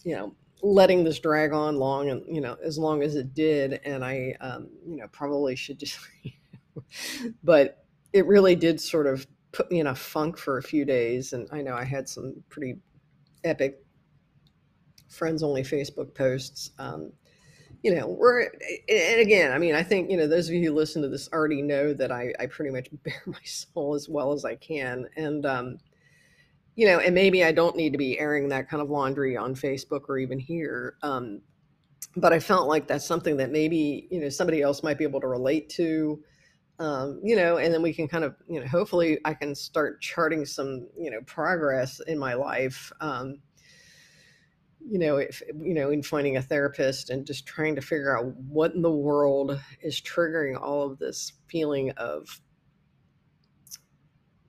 you 0.05 0.17
know, 0.17 0.35
letting 0.63 1.05
this 1.05 1.19
drag 1.19 1.53
on 1.53 1.77
long 1.77 2.09
and 2.09 2.23
you 2.29 2.41
know 2.41 2.57
as 2.63 2.79
long 2.79 3.03
as 3.03 3.17
it 3.17 3.35
did 3.35 3.81
and 3.85 4.05
i 4.05 4.33
um, 4.41 4.69
you 4.87 4.97
know 4.97 5.09
probably 5.09 5.57
should 5.57 5.77
just 5.77 5.99
but 7.45 7.85
it 8.13 8.27
really 8.27 8.55
did 8.55 8.81
sort 8.81 9.07
of 9.07 9.27
put 9.53 9.71
me 9.71 9.81
in 9.81 9.87
a 9.87 9.95
funk 9.95 10.39
for 10.39 10.59
a 10.59 10.63
few 10.63 10.85
days 10.85 11.33
and 11.33 11.49
i 11.53 11.61
know 11.61 11.75
i 11.75 11.85
had 11.85 12.09
some 12.09 12.35
pretty 12.49 12.79
epic 13.45 13.85
friends 15.09 15.43
only 15.43 15.63
facebook 15.63 16.15
posts 16.15 16.71
um, 16.79 17.13
you 17.83 17.95
know, 17.95 18.07
we're, 18.07 18.43
and 18.89 19.21
again, 19.21 19.51
I 19.51 19.59
mean, 19.59 19.75
I 19.75 19.83
think, 19.83 20.11
you 20.11 20.17
know, 20.17 20.29
those 20.29 20.49
of 20.49 20.55
you 20.55 20.69
who 20.69 20.75
listen 20.75 21.03
to 21.03 21.09
this 21.09 21.29
already 21.33 21.63
know 21.63 21.93
that 21.95 22.13
I, 22.13 22.33
I 22.39 22.47
pretty 22.47 22.71
much 22.71 22.89
bare 23.03 23.23
my 23.27 23.43
soul 23.45 23.95
as 23.95 24.09
well 24.09 24.33
as 24.33 24.45
I 24.45 24.55
can. 24.55 25.07
And, 25.17 25.45
um, 25.45 25.79
you 26.77 26.87
know, 26.87 27.01
and 27.01 27.15
maybe 27.15 27.45
I 27.45 27.53
don't 27.53 27.77
need 27.77 27.93
to 27.93 27.99
be 27.99 28.19
airing 28.19 28.49
that 28.49 28.69
kind 28.69 28.81
of 28.81 28.89
laundry 28.89 29.37
on 29.37 29.55
Facebook 29.55 30.03
or 30.09 30.19
even 30.19 30.39
here. 30.39 30.95
Um, 31.03 31.43
but 32.17 32.33
I 32.33 32.39
felt 32.39 32.69
like 32.69 32.87
that's 32.87 33.07
something 33.07 33.37
that 33.39 33.51
maybe, 33.51 34.07
you 34.11 34.21
know, 34.21 34.29
somebody 34.29 34.63
else 34.63 34.83
might 34.83 34.99
be 34.99 35.05
able 35.05 35.21
to 35.21 35.27
relate 35.27 35.69
to. 35.71 36.23
Um, 36.83 37.21
you 37.23 37.37
know, 37.37 37.59
and 37.59 37.73
then 37.73 37.81
we 37.81 37.95
can 37.95 38.09
kind 38.09 38.25
of, 38.25 38.35
you 38.49 38.59
know, 38.59 38.67
hopefully 38.67 39.21
I 39.25 39.35
can 39.35 39.55
start 39.55 40.01
charting 40.03 40.45
some, 40.45 40.89
you 40.99 41.13
know, 41.13 41.21
progress 41.27 42.01
in 42.01 42.19
my 42.19 42.35
life. 42.35 42.91
Um, 43.01 43.39
you 44.85 44.99
know, 44.99 45.19
if 45.19 45.43
you 45.61 45.75
know, 45.75 45.91
in 45.91 46.03
finding 46.03 46.37
a 46.37 46.43
therapist 46.43 47.09
and 47.09 47.25
just 47.25 47.47
trying 47.47 47.77
to 47.77 47.81
figure 47.81 48.19
out 48.19 48.35
what 48.35 48.75
in 48.75 48.83
the 48.83 48.91
world 48.91 49.61
is 49.81 50.01
triggering 50.01 50.61
all 50.61 50.91
of 50.91 50.99
this 50.99 51.35
feeling 51.47 51.93
of 51.93 52.41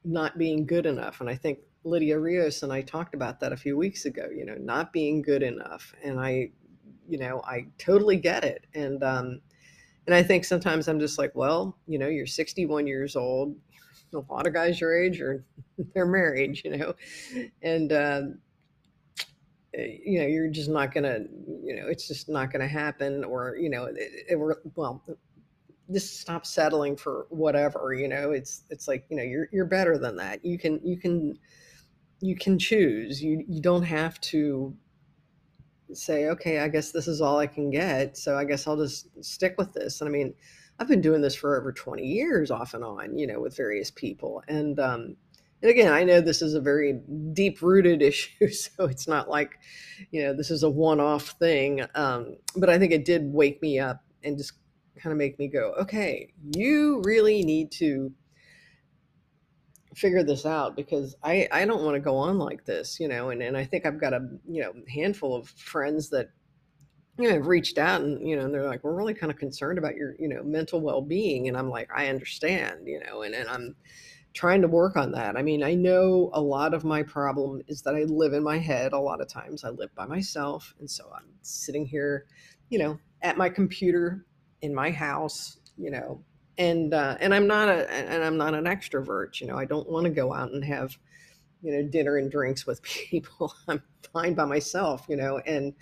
not 0.03 0.39
being 0.39 0.65
good 0.65 0.87
enough. 0.87 1.21
And 1.21 1.29
I 1.29 1.35
think 1.35 1.59
Lydia 1.83 2.17
Rios 2.17 2.63
and 2.63 2.73
I 2.73 2.81
talked 2.81 3.13
about 3.13 3.41
that 3.41 3.53
a 3.53 3.57
few 3.57 3.77
weeks 3.77 4.05
ago, 4.05 4.27
you 4.35 4.43
know, 4.43 4.55
not 4.59 4.91
being 4.91 5.21
good 5.21 5.43
enough. 5.43 5.93
And 6.03 6.19
I, 6.19 6.49
you 7.07 7.19
know, 7.19 7.43
I 7.45 7.67
totally 7.77 8.17
get 8.17 8.43
it. 8.43 8.65
And 8.73 9.03
um 9.03 9.41
and 10.05 10.15
I 10.15 10.23
think 10.23 10.45
sometimes 10.45 10.87
I'm 10.87 10.99
just 10.99 11.17
like, 11.17 11.31
well, 11.33 11.77
you 11.87 11.97
know, 11.97 12.07
you're 12.07 12.25
61 12.25 12.87
years 12.87 13.15
old. 13.15 13.55
A 14.13 14.19
lot 14.31 14.45
of 14.45 14.53
guys 14.53 14.79
your 14.79 14.95
age 14.95 15.19
are 15.21 15.43
they're 15.93 16.05
married, 16.05 16.61
you 16.63 16.77
know, 16.77 16.93
and 17.61 17.91
eh, 17.91 18.21
you 20.05 20.19
know 20.19 20.27
you're 20.27 20.49
just 20.49 20.69
not 20.69 20.93
gonna, 20.93 21.19
you 21.63 21.75
know, 21.75 21.87
it's 21.87 22.07
just 22.07 22.29
not 22.29 22.51
gonna 22.51 22.67
happen, 22.67 23.23
or 23.23 23.55
you 23.55 23.69
know, 23.69 23.85
it, 23.85 23.95
it, 23.97 24.37
well, 24.75 25.01
just 25.91 26.19
stop 26.19 26.45
settling 26.45 26.95
for 26.95 27.25
whatever, 27.29 27.93
you 27.93 28.07
know. 28.07 28.31
It's 28.31 28.63
it's 28.69 28.87
like 28.87 29.05
you 29.09 29.17
know 29.17 29.23
you're 29.23 29.49
you're 29.51 29.65
better 29.65 29.97
than 29.97 30.15
that. 30.17 30.45
You 30.45 30.59
can 30.59 30.79
you 30.83 30.97
can 30.97 31.39
you 32.21 32.35
can 32.35 32.59
choose. 32.59 33.23
You 33.23 33.43
you 33.47 33.61
don't 33.61 33.83
have 33.83 34.21
to 34.21 34.75
say, 35.97 36.27
okay, 36.27 36.59
I 36.59 36.67
guess 36.67 36.91
this 36.91 37.07
is 37.07 37.21
all 37.21 37.37
I 37.37 37.47
can 37.47 37.69
get. 37.69 38.17
So 38.17 38.37
I 38.37 38.45
guess 38.45 38.67
I'll 38.67 38.77
just 38.77 39.07
stick 39.23 39.55
with 39.57 39.73
this. 39.73 40.01
And 40.01 40.07
I 40.07 40.11
mean, 40.11 40.33
I've 40.79 40.87
been 40.87 41.01
doing 41.01 41.21
this 41.21 41.35
for 41.35 41.59
over 41.59 41.71
20 41.71 42.03
years 42.03 42.51
off 42.51 42.73
and 42.73 42.83
on, 42.83 43.17
you 43.17 43.27
know, 43.27 43.39
with 43.39 43.55
various 43.55 43.91
people. 43.91 44.43
And, 44.47 44.79
um, 44.79 45.15
and 45.61 45.71
again, 45.71 45.93
I 45.93 46.03
know 46.03 46.19
this 46.19 46.41
is 46.41 46.55
a 46.55 46.61
very 46.61 46.99
deep 47.33 47.61
rooted 47.61 48.01
issue. 48.01 48.49
So 48.49 48.85
it's 48.85 49.07
not 49.07 49.29
like, 49.29 49.59
you 50.11 50.23
know, 50.23 50.33
this 50.33 50.51
is 50.51 50.63
a 50.63 50.69
one 50.69 50.99
off 50.99 51.29
thing. 51.39 51.85
Um, 51.95 52.37
but 52.55 52.69
I 52.69 52.77
think 52.77 52.91
it 52.91 53.05
did 53.05 53.31
wake 53.31 53.61
me 53.61 53.79
up 53.79 54.03
and 54.23 54.37
just 54.37 54.53
kind 54.97 55.11
of 55.11 55.17
make 55.17 55.39
me 55.39 55.47
go, 55.47 55.73
okay, 55.79 56.31
you 56.55 57.01
really 57.03 57.43
need 57.43 57.71
to 57.71 58.11
figure 59.95 60.23
this 60.23 60.45
out 60.45 60.75
because 60.75 61.15
I, 61.23 61.47
I 61.51 61.65
don't 61.65 61.83
want 61.83 61.95
to 61.95 61.99
go 61.99 62.15
on 62.17 62.37
like 62.37 62.65
this, 62.65 62.99
you 62.99 63.07
know, 63.07 63.29
and, 63.29 63.41
and 63.41 63.57
I 63.57 63.65
think 63.65 63.85
I've 63.85 63.99
got 63.99 64.13
a, 64.13 64.27
you 64.47 64.61
know, 64.61 64.73
handful 64.87 65.35
of 65.35 65.49
friends 65.49 66.09
that, 66.09 66.29
you 67.17 67.27
know, 67.27 67.35
have 67.35 67.47
reached 67.47 67.77
out 67.77 68.01
and, 68.01 68.27
you 68.27 68.35
know, 68.35 68.45
and 68.45 68.53
they're 68.53 68.65
like, 68.65 68.83
we're 68.83 68.95
really 68.95 69.13
kind 69.13 69.31
of 69.31 69.37
concerned 69.37 69.77
about 69.77 69.95
your, 69.95 70.15
you 70.17 70.27
know, 70.27 70.43
mental 70.43 70.81
well-being. 70.81 71.47
And 71.47 71.55
I'm 71.55 71.69
like, 71.69 71.89
I 71.95 72.07
understand, 72.07 72.87
you 72.87 72.99
know, 73.05 73.21
and, 73.21 73.35
and 73.35 73.47
I'm 73.49 73.75
trying 74.33 74.61
to 74.63 74.67
work 74.67 74.95
on 74.97 75.11
that. 75.11 75.37
I 75.37 75.43
mean, 75.43 75.63
I 75.63 75.75
know 75.75 76.31
a 76.33 76.41
lot 76.41 76.73
of 76.73 76.83
my 76.83 77.03
problem 77.03 77.61
is 77.67 77.83
that 77.83 77.95
I 77.95 78.03
live 78.03 78.33
in 78.33 78.43
my 78.43 78.57
head. 78.57 78.93
A 78.93 78.99
lot 78.99 79.21
of 79.21 79.27
times 79.27 79.63
I 79.63 79.69
live 79.69 79.93
by 79.93 80.07
myself. 80.07 80.73
And 80.79 80.89
so 80.89 81.05
I'm 81.15 81.27
sitting 81.43 81.85
here, 81.85 82.25
you 82.69 82.79
know, 82.79 82.97
at 83.21 83.37
my 83.37 83.49
computer 83.49 84.25
in 84.61 84.73
my 84.73 84.89
house, 84.89 85.59
you 85.77 85.91
know, 85.91 86.23
and 86.57 86.93
uh, 86.93 87.17
and 87.19 87.33
I'm 87.33 87.47
not 87.47 87.69
a 87.69 87.91
and 87.91 88.23
I'm 88.23 88.37
not 88.37 88.53
an 88.53 88.65
extrovert. 88.65 89.41
You 89.41 89.47
know, 89.47 89.57
I 89.57 89.65
don't 89.65 89.89
want 89.89 90.05
to 90.05 90.09
go 90.09 90.33
out 90.33 90.51
and 90.51 90.63
have 90.63 90.97
you 91.61 91.71
know 91.71 91.83
dinner 91.83 92.17
and 92.17 92.31
drinks 92.31 92.65
with 92.65 92.81
people. 92.83 93.53
I'm 93.67 93.81
fine 94.11 94.33
by 94.33 94.45
myself. 94.45 95.05
You 95.09 95.17
know, 95.17 95.39
and 95.39 95.73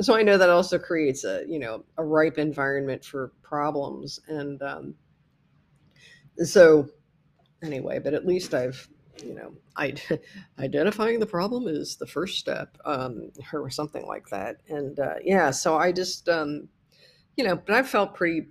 so 0.00 0.16
I 0.16 0.22
know 0.22 0.38
that 0.38 0.50
also 0.50 0.78
creates 0.78 1.24
a 1.24 1.44
you 1.48 1.58
know 1.58 1.84
a 1.96 2.04
ripe 2.04 2.38
environment 2.38 3.04
for 3.04 3.32
problems. 3.42 4.20
And 4.28 4.62
um, 4.62 4.94
so 6.38 6.88
anyway, 7.62 7.98
but 7.98 8.14
at 8.14 8.26
least 8.26 8.54
I've 8.54 8.88
you 9.22 9.34
know 9.34 9.54
I 9.76 9.94
identifying 10.58 11.18
the 11.18 11.26
problem 11.26 11.66
is 11.66 11.96
the 11.96 12.06
first 12.06 12.38
step 12.38 12.76
um, 12.84 13.30
or 13.52 13.70
something 13.70 14.06
like 14.06 14.28
that. 14.28 14.56
And 14.68 14.98
uh, 14.98 15.14
yeah, 15.24 15.50
so 15.50 15.76
I 15.76 15.90
just 15.90 16.28
um, 16.28 16.68
you 17.36 17.44
know, 17.44 17.56
but 17.56 17.74
I 17.74 17.82
felt 17.82 18.14
pretty 18.14 18.48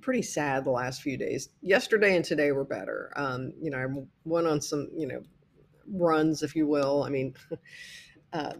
pretty 0.00 0.22
sad 0.22 0.64
the 0.64 0.70
last 0.70 1.02
few 1.02 1.16
days. 1.16 1.48
Yesterday 1.62 2.16
and 2.16 2.24
today 2.24 2.52
were 2.52 2.64
better. 2.64 3.12
Um, 3.16 3.52
you 3.60 3.70
know, 3.70 3.78
I 3.78 3.86
went 4.24 4.46
on 4.46 4.60
some, 4.60 4.88
you 4.96 5.06
know, 5.06 5.22
runs, 5.92 6.42
if 6.42 6.56
you 6.56 6.66
will. 6.66 7.02
I 7.02 7.08
mean, 7.08 7.34
uh, 8.32 8.52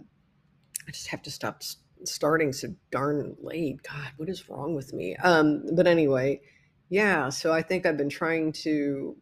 I 0.86 0.90
just 0.90 1.08
have 1.08 1.22
to 1.22 1.30
stop 1.30 1.62
starting 2.04 2.52
so 2.52 2.68
darn 2.90 3.36
late. 3.40 3.82
God, 3.82 4.12
what 4.16 4.28
is 4.28 4.48
wrong 4.48 4.74
with 4.74 4.92
me? 4.92 5.16
Um, 5.16 5.64
but 5.74 5.86
anyway, 5.86 6.40
yeah. 6.88 7.28
So 7.30 7.52
I 7.52 7.62
think 7.62 7.86
I've 7.86 7.96
been 7.96 8.08
trying 8.08 8.52
to, 8.52 9.16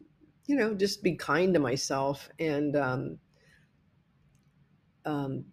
you 0.45 0.55
know, 0.55 0.73
just 0.73 1.01
be 1.01 1.15
kind 1.15 1.53
to 1.53 1.59
myself 1.59 2.29
and 2.39 2.75
um, 2.75 3.17
um, 5.05 5.45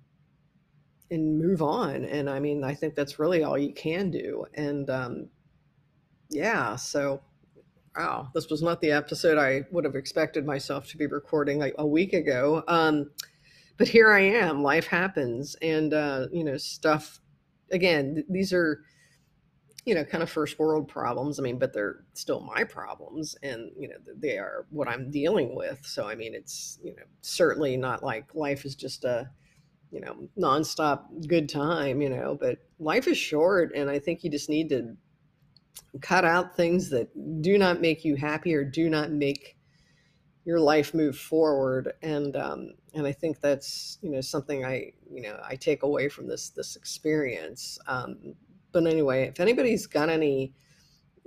and 1.11 1.39
move 1.39 1.63
on. 1.63 2.05
And 2.05 2.29
I 2.29 2.41
mean, 2.41 2.65
I 2.65 2.75
think 2.75 2.95
that's 2.95 3.19
really 3.19 3.45
all 3.45 3.59
you 3.59 3.73
can 3.73 4.11
do. 4.11 4.45
And 4.55 4.89
um, 4.91 5.29
yeah, 6.33 6.77
so 6.77 7.21
wow, 7.97 8.29
this 8.35 8.49
was 8.49 8.63
not 8.63 8.81
the 8.81 8.93
episode 8.93 9.39
I 9.39 9.67
would 9.71 9.85
have 9.85 9.95
expected 9.95 10.47
myself 10.47 10.89
to 10.89 10.97
be 10.97 11.07
recording 11.07 11.59
like 11.59 11.75
a 11.79 11.87
week 11.87 12.13
ago. 12.13 12.65
Um, 12.69 13.11
but 13.77 13.89
here 13.89 14.13
I 14.13 14.21
am. 14.21 14.63
Life 14.63 14.87
happens, 14.87 15.57
and 15.63 15.93
uh, 15.93 16.27
you 16.33 16.45
know, 16.45 16.57
stuff. 16.57 17.21
Again, 17.71 18.15
th- 18.15 18.27
these 18.29 18.53
are 18.53 18.83
you 19.85 19.95
know 19.95 20.05
kind 20.05 20.23
of 20.23 20.31
first 20.31 20.59
world 20.59 20.89
problems. 20.89 21.39
I 21.39 21.43
mean, 21.43 21.59
but 21.59 21.73
they're 21.73 22.05
still 22.15 22.41
my 22.41 22.65
problems, 22.65 23.37
and 23.43 23.71
you 23.77 23.89
know, 23.89 23.97
they 24.17 24.39
are 24.39 24.67
what 24.71 24.89
I'm 24.89 25.11
dealing 25.11 25.55
with. 25.57 25.81
So 25.85 26.07
I 26.07 26.15
mean, 26.15 26.35
it's 26.35 26.79
you 26.83 26.95
know 26.95 27.03
certainly 27.23 27.77
not 27.77 28.03
like 28.03 28.35
life 28.35 28.65
is 28.65 28.75
just 28.75 29.05
a 29.05 29.31
you 29.91 30.01
know 30.01 30.29
nonstop 30.39 31.27
good 31.27 31.49
time. 31.49 32.01
You 32.01 32.11
know, 32.11 32.37
but 32.41 32.59
life 32.79 33.09
is 33.09 33.19
short, 33.19 33.73
and 33.75 33.91
I 33.91 33.99
think 33.99 34.23
you 34.23 34.31
just 34.31 34.49
need 34.49 34.69
to 34.71 34.97
cut 36.01 36.25
out 36.25 36.57
things 36.57 36.91
that 36.91 37.09
do 37.43 37.59
not 37.59 37.81
make 37.81 38.05
you 38.05 38.17
happy 38.17 38.55
or 38.55 38.65
do 38.65 38.89
not 38.89 39.11
make 39.11 39.57
your 40.45 40.59
life 40.59 40.95
move 40.95 41.17
forward. 41.17 41.93
And 42.03 42.37
um, 42.37 42.73
and 42.95 43.07
I 43.07 43.13
think 43.13 43.41
that's 43.41 43.99
you 44.03 44.11
know 44.11 44.21
something 44.21 44.65
I 44.65 44.93
you 45.11 45.23
know 45.23 45.39
I 45.45 45.57
take 45.57 45.83
away 45.83 46.09
from 46.09 46.27
this 46.29 46.51
this 46.51 46.77
experience. 46.77 47.79
Um, 47.87 48.35
but 48.73 48.87
anyway 48.87 49.29
if 49.29 49.39
anybody's 49.39 49.87
got 49.87 50.09
any 50.09 50.55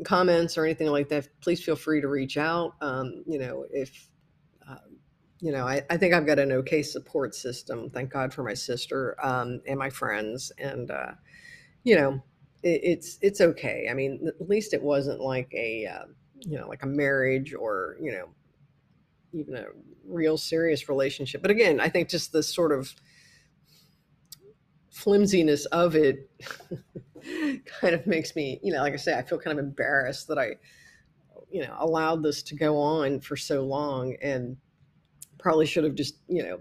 comments 0.03 0.57
or 0.57 0.65
anything 0.65 0.87
like 0.87 1.07
that 1.09 1.27
please 1.41 1.63
feel 1.63 1.75
free 1.75 2.01
to 2.01 2.07
reach 2.07 2.37
out. 2.37 2.73
Um, 2.81 3.23
you 3.27 3.39
know 3.39 3.65
if 3.71 4.09
uh, 4.67 4.77
you 5.39 5.51
know 5.51 5.65
I, 5.65 5.83
I 5.89 5.97
think 5.97 6.13
I've 6.13 6.25
got 6.25 6.39
an 6.39 6.51
okay 6.51 6.81
support 6.81 7.35
system 7.35 7.89
thank 7.89 8.11
God 8.11 8.33
for 8.33 8.43
my 8.43 8.55
sister 8.55 9.15
um, 9.23 9.61
and 9.67 9.77
my 9.77 9.89
friends. 9.89 10.51
And 10.57 10.91
uh, 10.91 11.11
you 11.83 11.95
know 11.95 12.21
it's 12.65 13.19
it's 13.21 13.41
okay. 13.41 13.87
I 13.89 13.93
mean, 13.93 14.27
at 14.27 14.49
least 14.49 14.73
it 14.73 14.81
wasn't 14.81 15.21
like 15.21 15.53
a 15.53 15.85
uh, 15.85 16.05
you 16.41 16.57
know 16.57 16.67
like 16.67 16.83
a 16.83 16.87
marriage 16.87 17.53
or 17.53 17.97
you 18.01 18.11
know 18.11 18.29
even 19.33 19.55
a 19.55 19.65
real 20.05 20.37
serious 20.37 20.89
relationship. 20.89 21.41
But 21.41 21.51
again, 21.51 21.79
I 21.79 21.89
think 21.89 22.09
just 22.09 22.31
the 22.31 22.41
sort 22.41 22.71
of 22.71 22.93
flimsiness 24.89 25.65
of 25.65 25.95
it 25.95 26.31
kind 27.81 27.93
of 27.93 28.07
makes 28.07 28.35
me, 28.35 28.59
you 28.63 28.71
know, 28.71 28.79
like 28.79 28.93
I 28.93 28.97
say, 28.97 29.17
I 29.17 29.23
feel 29.23 29.37
kind 29.37 29.59
of 29.59 29.63
embarrassed 29.63 30.29
that 30.29 30.39
I, 30.39 30.55
you 31.51 31.61
know, 31.61 31.75
allowed 31.77 32.23
this 32.23 32.41
to 32.43 32.55
go 32.55 32.77
on 32.77 33.19
for 33.19 33.35
so 33.35 33.65
long 33.65 34.15
and 34.21 34.57
probably 35.45 35.67
should 35.67 35.83
have 35.83 35.93
just, 35.93 36.15
you 36.27 36.41
know, 36.41 36.57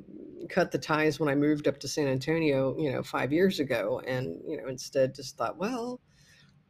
cut 0.50 0.70
the 0.70 0.76
ties 0.76 1.18
when 1.18 1.30
I 1.30 1.34
moved 1.34 1.66
up 1.66 1.80
to 1.80 1.88
San 1.88 2.06
Antonio, 2.06 2.76
you 2.78 2.92
know, 2.92 3.02
five 3.02 3.32
years 3.32 3.58
ago, 3.58 4.02
and 4.06 4.42
you 4.46 4.58
know, 4.58 4.68
instead 4.68 5.14
just 5.14 5.38
thought, 5.38 5.56
well, 5.56 6.02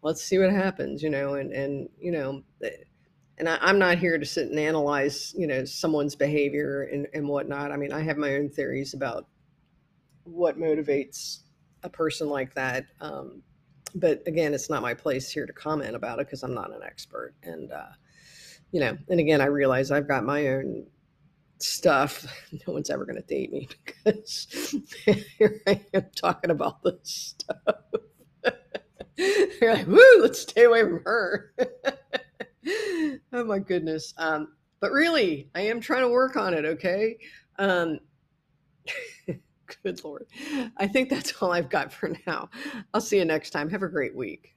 let's 0.02 0.22
see 0.22 0.38
what 0.38 0.52
happens, 0.52 1.02
you 1.02 1.10
know, 1.10 1.34
and 1.34 1.50
and 1.52 1.88
you 1.98 2.12
know, 2.12 2.44
eh, 2.62 2.70
and 3.38 3.48
I, 3.48 3.68
am 3.68 3.80
not 3.80 3.98
here 3.98 4.16
to 4.16 4.24
sit 4.24 4.48
and 4.48 4.60
analyze, 4.60 5.34
you 5.36 5.48
know, 5.48 5.64
someone's 5.64 6.14
behavior 6.14 6.84
and 6.84 7.08
and 7.14 7.26
whatnot. 7.26 7.72
I 7.72 7.76
mean, 7.76 7.92
I 7.92 8.02
have 8.02 8.16
my 8.16 8.36
own 8.36 8.48
theories 8.48 8.94
about 8.94 9.26
what 10.22 10.56
motivates 10.56 11.40
a 11.82 11.90
person 11.90 12.28
like 12.28 12.54
that. 12.54 12.86
Um, 13.00 13.42
but 13.96 14.22
again, 14.28 14.54
it's 14.54 14.70
not 14.70 14.82
my 14.82 14.94
place 14.94 15.32
here 15.32 15.46
to 15.46 15.52
comment 15.52 15.96
about 15.96 16.20
it 16.20 16.28
because 16.28 16.44
I'm 16.44 16.54
not 16.54 16.70
an 16.70 16.84
expert. 16.84 17.34
And 17.42 17.72
uh, 17.72 17.90
you 18.70 18.78
know, 18.78 18.96
and 19.08 19.18
again, 19.18 19.40
I 19.40 19.46
realize 19.46 19.90
I've 19.90 20.06
got 20.06 20.22
my 20.22 20.46
own 20.46 20.86
stuff. 21.58 22.26
No 22.66 22.72
one's 22.72 22.90
ever 22.90 23.04
going 23.04 23.16
to 23.16 23.22
date 23.22 23.52
me 23.52 23.68
because 23.84 24.76
here 25.38 25.60
I 25.66 25.80
am 25.92 26.06
talking 26.16 26.50
about 26.50 26.82
this 26.82 27.34
stuff. 27.38 27.76
You're 29.16 29.74
like, 29.74 29.86
woo, 29.86 30.20
let's 30.20 30.40
stay 30.40 30.64
away 30.64 30.82
from 30.82 31.02
her. 31.04 31.54
oh 33.32 33.44
my 33.44 33.58
goodness. 33.58 34.14
Um, 34.18 34.54
but 34.80 34.92
really, 34.92 35.50
I 35.54 35.62
am 35.62 35.80
trying 35.80 36.02
to 36.02 36.08
work 36.08 36.36
on 36.36 36.54
it, 36.54 36.64
okay? 36.64 37.18
Um, 37.58 38.00
good 39.82 40.02
Lord. 40.04 40.26
I 40.76 40.86
think 40.86 41.08
that's 41.10 41.34
all 41.40 41.52
I've 41.52 41.70
got 41.70 41.92
for 41.92 42.12
now. 42.26 42.48
I'll 42.92 43.00
see 43.00 43.18
you 43.18 43.24
next 43.24 43.50
time. 43.50 43.70
Have 43.70 43.82
a 43.82 43.88
great 43.88 44.14
week. 44.14 44.53